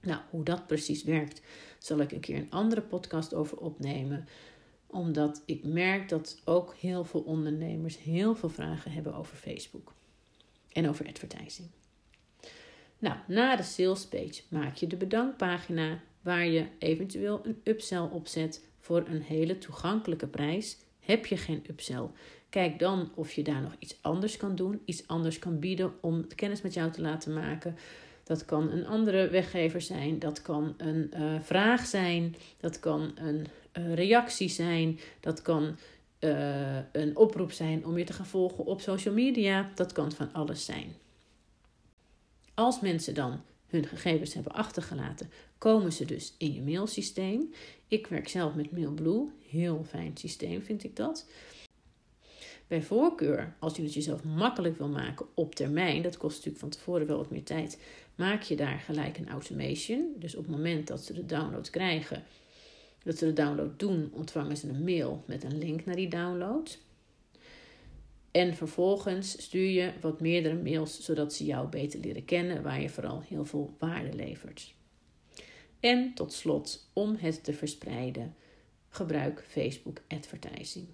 Nou, 0.00 0.20
hoe 0.30 0.44
dat 0.44 0.66
precies 0.66 1.04
werkt, 1.04 1.42
zal 1.78 1.98
ik 1.98 2.12
een 2.12 2.20
keer 2.20 2.36
een 2.36 2.50
andere 2.50 2.82
podcast 2.82 3.34
over 3.34 3.58
opnemen 3.58 4.28
omdat 4.86 5.42
ik 5.46 5.64
merk 5.64 6.08
dat 6.08 6.40
ook 6.44 6.74
heel 6.74 7.04
veel 7.04 7.20
ondernemers 7.20 7.98
heel 7.98 8.34
veel 8.34 8.48
vragen 8.48 8.92
hebben 8.92 9.14
over 9.14 9.36
Facebook 9.36 9.94
en 10.72 10.88
over 10.88 11.06
advertising. 11.06 11.68
Nou, 13.00 13.16
na 13.26 13.56
de 13.56 13.62
sales 13.62 14.06
page 14.06 14.42
maak 14.48 14.76
je 14.76 14.86
de 14.86 14.96
bedankpagina 14.96 16.00
waar 16.22 16.46
je 16.46 16.66
eventueel 16.78 17.40
een 17.44 17.60
upsell 17.64 18.08
opzet 18.12 18.64
voor 18.80 19.04
een 19.08 19.22
hele 19.22 19.58
toegankelijke 19.58 20.26
prijs. 20.26 20.76
Heb 21.00 21.26
je 21.26 21.36
geen 21.36 21.64
upsell? 21.68 22.06
Kijk 22.48 22.78
dan 22.78 23.10
of 23.14 23.32
je 23.32 23.42
daar 23.42 23.60
nog 23.60 23.76
iets 23.78 23.96
anders 24.00 24.36
kan 24.36 24.54
doen, 24.54 24.82
iets 24.84 25.06
anders 25.06 25.38
kan 25.38 25.58
bieden 25.58 25.92
om 26.00 26.26
kennis 26.34 26.62
met 26.62 26.74
jou 26.74 26.90
te 26.90 27.00
laten 27.00 27.32
maken. 27.32 27.76
Dat 28.24 28.44
kan 28.44 28.70
een 28.70 28.86
andere 28.86 29.28
weggever 29.28 29.80
zijn, 29.80 30.18
dat 30.18 30.42
kan 30.42 30.74
een 30.76 31.10
uh, 31.16 31.40
vraag 31.40 31.86
zijn, 31.86 32.36
dat 32.60 32.80
kan 32.80 33.12
een 33.14 33.46
uh, 33.78 33.94
reactie 33.94 34.48
zijn, 34.48 34.98
dat 35.20 35.42
kan 35.42 35.76
uh, 36.20 36.76
een 36.92 37.16
oproep 37.16 37.52
zijn 37.52 37.86
om 37.86 37.98
je 37.98 38.04
te 38.04 38.12
gaan 38.12 38.26
volgen 38.26 38.64
op 38.64 38.80
social 38.80 39.14
media, 39.14 39.70
dat 39.74 39.92
kan 39.92 40.12
van 40.12 40.32
alles 40.32 40.64
zijn. 40.64 40.94
Als 42.60 42.80
mensen 42.80 43.14
dan 43.14 43.40
hun 43.66 43.86
gegevens 43.86 44.34
hebben 44.34 44.52
achtergelaten, 44.52 45.30
komen 45.58 45.92
ze 45.92 46.04
dus 46.04 46.34
in 46.38 46.54
je 46.54 46.62
mailsysteem. 46.62 47.52
Ik 47.88 48.06
werk 48.06 48.28
zelf 48.28 48.54
met 48.54 48.70
MailBlue, 48.70 49.28
heel 49.48 49.84
fijn 49.88 50.16
systeem 50.16 50.62
vind 50.62 50.84
ik 50.84 50.96
dat. 50.96 51.26
Bij 52.66 52.82
voorkeur, 52.82 53.54
als 53.58 53.76
je 53.76 53.82
het 53.82 53.94
jezelf 53.94 54.24
makkelijk 54.24 54.78
wil 54.78 54.88
maken 54.88 55.26
op 55.34 55.54
termijn, 55.54 56.02
dat 56.02 56.16
kost 56.16 56.34
natuurlijk 56.34 56.60
van 56.60 56.70
tevoren 56.70 57.06
wel 57.06 57.16
wat 57.16 57.30
meer 57.30 57.44
tijd, 57.44 57.78
maak 58.14 58.42
je 58.42 58.56
daar 58.56 58.78
gelijk 58.78 59.18
een 59.18 59.28
automation. 59.28 60.14
Dus 60.18 60.34
op 60.34 60.42
het 60.42 60.56
moment 60.56 60.86
dat 60.86 61.04
ze 61.04 61.12
de 61.12 61.26
download 61.26 61.70
krijgen, 61.70 62.24
dat 63.02 63.18
ze 63.18 63.24
de 63.24 63.32
download 63.32 63.78
doen, 63.78 64.10
ontvangen 64.12 64.56
ze 64.56 64.68
een 64.68 64.84
mail 64.84 65.24
met 65.26 65.44
een 65.44 65.58
link 65.58 65.84
naar 65.84 65.96
die 65.96 66.08
download. 66.08 66.78
En 68.30 68.54
vervolgens 68.54 69.42
stuur 69.42 69.68
je 69.70 69.92
wat 70.00 70.20
meerdere 70.20 70.54
mails, 70.54 71.00
zodat 71.00 71.32
ze 71.34 71.44
jou 71.44 71.68
beter 71.68 72.00
leren 72.00 72.24
kennen, 72.24 72.62
waar 72.62 72.80
je 72.80 72.88
vooral 72.88 73.22
heel 73.28 73.44
veel 73.44 73.74
waarde 73.78 74.12
levert. 74.12 74.74
En 75.80 76.14
tot 76.14 76.32
slot, 76.32 76.90
om 76.92 77.16
het 77.16 77.44
te 77.44 77.52
verspreiden, 77.52 78.34
gebruik 78.88 79.44
Facebook 79.48 80.00
Advertising. 80.08 80.86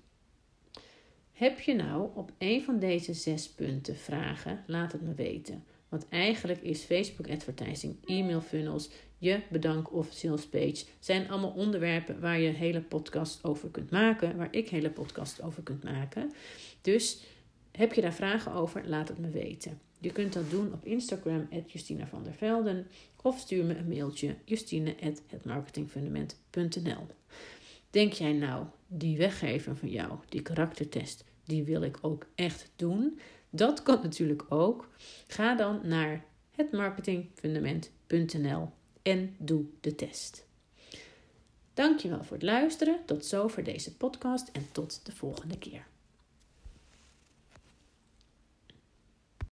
Heb 1.33 1.61
je 1.61 1.75
nou 1.75 2.11
op 2.15 2.33
een 2.39 2.63
van 2.63 2.79
deze 2.79 3.15
zes 3.15 3.49
punten 3.49 3.97
vragen? 3.97 4.65
Laat 4.67 4.93
het 4.93 5.03
me 5.03 5.15
weten. 5.15 5.65
Want 5.89 6.09
eigenlijk 6.09 6.63
is 6.63 6.83
Facebook 6.83 7.29
advertising, 7.29 7.97
e-mail 8.05 8.41
funnels, 8.41 8.91
je 9.19 9.41
bedank 9.51 9.93
of 9.93 10.09
page 10.51 10.85
zijn 10.99 11.31
allemaal 11.31 11.51
onderwerpen 11.51 12.21
waar 12.21 12.41
je 12.41 12.49
hele 12.49 12.81
podcast 12.81 13.45
over 13.45 13.69
kunt 13.69 13.91
maken, 13.91 14.37
waar 14.37 14.49
ik 14.51 14.69
hele 14.69 14.91
podcast 14.91 15.43
over 15.43 15.63
kunt 15.63 15.85
maken. 15.85 16.33
Dus 16.81 17.23
heb 17.73 17.93
je 17.93 18.01
daar 18.01 18.15
vragen 18.15 18.53
over? 18.53 18.89
Laat 18.89 19.09
het 19.09 19.19
me 19.19 19.31
weten. 19.31 19.81
Je 20.01 20.13
kunt 20.13 20.33
dat 20.33 20.51
doen 20.51 20.73
op 20.73 20.85
Instagram, 20.85 21.49
Justina 21.67 22.07
van 22.07 22.25
der 22.25 22.35
Velden. 22.35 22.87
Of 23.23 23.39
stuur 23.39 23.65
me 23.65 23.77
een 23.77 23.89
mailtje, 23.89 24.35
justine.hetmarketingfundament.nl 24.45 27.07
Denk 27.91 28.13
jij 28.13 28.33
nou, 28.33 28.67
die 28.87 29.17
weggever 29.17 29.77
van 29.77 29.89
jou, 29.89 30.13
die 30.29 30.43
karaktertest, 30.43 31.25
die 31.45 31.65
wil 31.65 31.83
ik 31.83 31.99
ook 32.01 32.27
echt 32.35 32.71
doen? 32.77 33.19
Dat 33.57 33.83
kan 33.83 33.99
natuurlijk 34.03 34.45
ook. 34.49 34.89
Ga 35.27 35.55
dan 35.55 35.81
naar 35.83 36.25
hetmarketingfundament.nl 36.51 38.71
en 39.03 39.35
doe 39.39 39.65
de 39.81 39.95
test. 39.95 40.47
Dankjewel 41.75 42.25
voor 42.25 42.37
het 42.37 42.45
luisteren. 42.45 42.99
Tot 43.07 43.25
zover 43.25 43.65
deze 43.65 43.97
podcast 43.97 44.49
en 44.49 44.69
tot 44.73 45.07
de 45.07 45.13
volgende 45.13 45.59
keer. 45.59 45.87